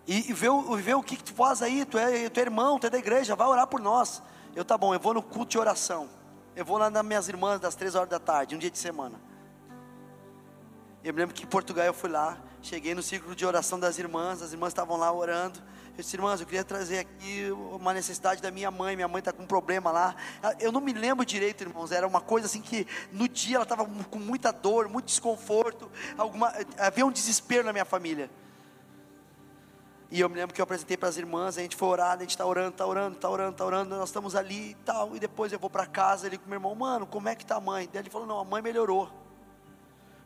E, 0.06 0.30
e 0.30 0.34
vê, 0.34 0.48
vê 0.82 0.94
o 0.94 1.02
que, 1.02 1.16
que 1.16 1.24
tu 1.24 1.34
faz 1.34 1.62
aí, 1.62 1.86
tu 1.86 1.98
é, 1.98 2.28
tu 2.28 2.38
é 2.42 2.44
irmão, 2.44 2.78
tu 2.78 2.88
é 2.88 2.90
da 2.90 2.98
igreja, 2.98 3.34
vai 3.34 3.48
orar 3.48 3.66
por 3.66 3.80
nós. 3.80 4.22
Eu, 4.54 4.66
tá 4.66 4.78
bom, 4.78 4.94
eu 4.94 5.00
vou 5.00 5.14
no 5.14 5.24
culto 5.24 5.52
de 5.52 5.58
oração. 5.58 6.10
Eu 6.58 6.66
vou 6.66 6.78
lá 6.78 6.90
nas 6.90 7.06
minhas 7.06 7.30
irmãs 7.30 7.58
das 7.62 7.74
três 7.74 7.96
horas 7.96 8.10
da 8.10 8.20
tarde, 8.20 8.54
um 8.54 8.60
dia 8.60 8.70
de 8.70 8.78
semana. 8.78 9.18
Eu 11.02 11.14
me 11.14 11.22
lembro 11.22 11.34
que 11.34 11.44
em 11.44 11.48
Portugal 11.48 11.86
eu 11.86 11.94
fui 11.94 12.10
lá, 12.10 12.38
cheguei 12.62 12.94
no 12.94 13.02
círculo 13.02 13.34
de 13.34 13.46
oração 13.46 13.80
das 13.80 13.98
irmãs, 13.98 14.42
as 14.42 14.52
irmãs 14.52 14.72
estavam 14.72 14.98
lá 14.98 15.10
orando. 15.10 15.58
Eu 15.98 16.04
disse, 16.04 16.16
irmãs, 16.16 16.40
eu 16.40 16.46
queria 16.46 16.64
trazer 16.64 17.00
aqui 17.00 17.50
uma 17.72 17.92
necessidade 17.92 18.40
da 18.40 18.52
minha 18.52 18.70
mãe. 18.70 18.96
Minha 18.96 19.08
mãe 19.08 19.18
está 19.18 19.34
com 19.34 19.42
um 19.42 19.48
problema 19.48 19.92
lá. 19.92 20.16
Eu 20.60 20.72
não 20.72 20.80
me 20.80 20.94
lembro 20.94 21.26
direito, 21.26 21.62
irmãos. 21.64 21.92
Era 21.92 22.06
uma 22.06 22.22
coisa 22.22 22.46
assim 22.46 22.62
que 22.62 22.86
no 23.12 23.28
dia 23.28 23.56
ela 23.56 23.64
estava 23.64 23.84
com 23.84 24.20
muita 24.20 24.52
dor, 24.52 24.88
muito 24.88 25.08
desconforto. 25.08 25.90
Alguma, 26.16 26.54
havia 26.78 27.04
um 27.04 27.12
desespero 27.12 27.64
na 27.64 27.74
minha 27.74 27.84
família. 27.84 28.30
E 30.12 30.20
eu 30.20 30.30
me 30.30 30.36
lembro 30.36 30.54
que 30.54 30.62
eu 30.62 30.64
apresentei 30.64 30.96
para 30.96 31.10
as 31.10 31.18
irmãs, 31.18 31.58
a 31.58 31.62
gente 31.62 31.76
foi 31.76 31.88
orar, 31.90 32.16
a 32.16 32.20
gente 32.20 32.30
está 32.30 32.46
orando, 32.46 32.70
está 32.70 32.86
orando, 32.86 33.16
está 33.16 33.30
orando, 33.30 33.52
está 33.52 33.66
orando, 33.66 33.96
nós 33.98 34.10
estamos 34.10 34.36
ali 34.36 34.70
e 34.70 34.76
tal. 34.76 35.16
E 35.16 35.20
depois 35.20 35.52
eu 35.52 35.58
vou 35.58 35.70
para 35.70 35.88
casa, 35.88 36.28
ele 36.28 36.38
com 36.38 36.48
meu 36.48 36.58
irmão, 36.58 36.76
mano, 36.76 37.08
como 37.08 37.28
é 37.28 37.36
que 37.36 37.44
está 37.44 37.56
a 37.56 37.60
mãe? 37.60 37.90
Daí 37.92 38.04
ele 38.04 38.10
falou, 38.12 38.28
não, 38.28 38.40
a 38.40 38.46
mãe 38.46 38.62
melhorou. 38.62 39.12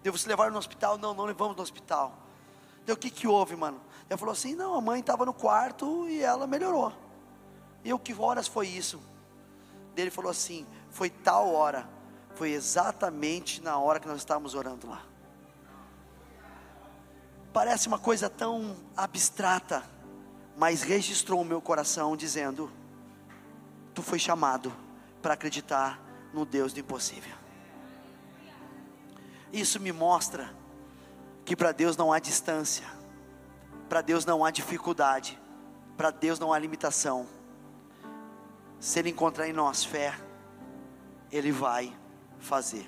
Devo 0.03 0.17
se 0.17 0.28
levar 0.28 0.51
no 0.51 0.57
hospital? 0.57 0.97
Não, 0.97 1.13
não 1.13 1.24
levamos 1.24 1.55
no 1.55 1.63
hospital. 1.63 2.13
Deu 2.86 2.95
o 2.95 2.97
que 2.97 3.09
que 3.09 3.26
houve, 3.26 3.55
mano? 3.55 3.80
Ele 4.12 4.18
falou 4.18 4.34
assim: 4.34 4.55
não, 4.55 4.76
a 4.76 4.82
mãe 4.82 4.99
estava 4.99 5.26
no 5.26 5.34
quarto 5.34 6.05
e 6.09 6.22
ela 6.22 6.45
melhorou. 6.45 6.91
E 7.82 7.89
eu, 7.89 7.97
que 7.97 8.14
horas 8.14 8.45
foi 8.45 8.68
isso? 8.68 9.01
Ele 9.95 10.12
falou 10.12 10.30
assim: 10.30 10.68
foi 10.89 11.09
tal 11.09 11.53
hora, 11.53 11.88
foi 12.36 12.51
exatamente 12.51 13.62
na 13.64 13.78
hora 13.78 14.01
que 14.01 14.09
nós 14.09 14.18
estávamos 14.18 14.53
orando 14.53 14.86
lá. 14.86 15.01
Parece 17.53 17.88
uma 17.88 17.97
coisa 17.97 18.30
tão 18.30 18.76
abstrata, 18.97 19.82
mas 20.57 20.82
registrou 20.82 21.39
o 21.39 21.45
meu 21.45 21.62
coração 21.62 22.18
dizendo: 22.18 22.70
Tu 23.93 24.03
foi 24.03 24.20
chamado 24.20 24.74
para 25.22 25.36
acreditar 25.36 26.01
no 26.34 26.43
Deus 26.43 26.74
do 26.74 26.82
impossível. 26.82 27.38
Isso 29.53 29.80
me 29.80 29.93
mostra 29.93 30.53
que 31.45 31.55
para 31.55 31.72
Deus 31.72 31.95
não 31.95 32.12
há 32.12 32.20
distância, 32.20 32.99
para 33.92 34.00
Deus 34.02 34.26
não 34.26 34.46
há 34.46 34.52
dificuldade, 34.52 35.38
para 35.98 36.12
Deus 36.12 36.39
não 36.39 36.54
há 36.54 36.58
limitação. 36.58 37.26
Se 38.80 38.98
Ele 38.98 39.10
encontrar 39.10 39.50
em 39.50 39.52
nós 39.52 39.84
fé, 39.84 40.14
Ele 41.30 41.52
vai 41.52 41.92
fazer. 42.39 42.88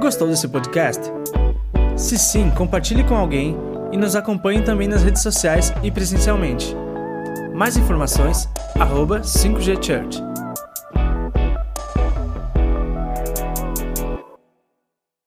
Gostou 0.00 0.26
desse 0.26 0.48
podcast? 0.48 1.04
Se 1.96 2.18
sim, 2.18 2.50
compartilhe 2.50 3.04
com 3.04 3.14
alguém 3.14 3.56
e 3.92 3.96
nos 3.96 4.16
acompanhe 4.16 4.64
também 4.64 4.88
nas 4.88 5.04
redes 5.04 5.22
sociais 5.22 5.72
e 5.80 5.88
presencialmente. 5.88 6.74
Mais 7.54 7.76
informações, 7.76 8.48
arroba 8.76 9.20
5G 9.20 9.80
Church. 9.80 10.33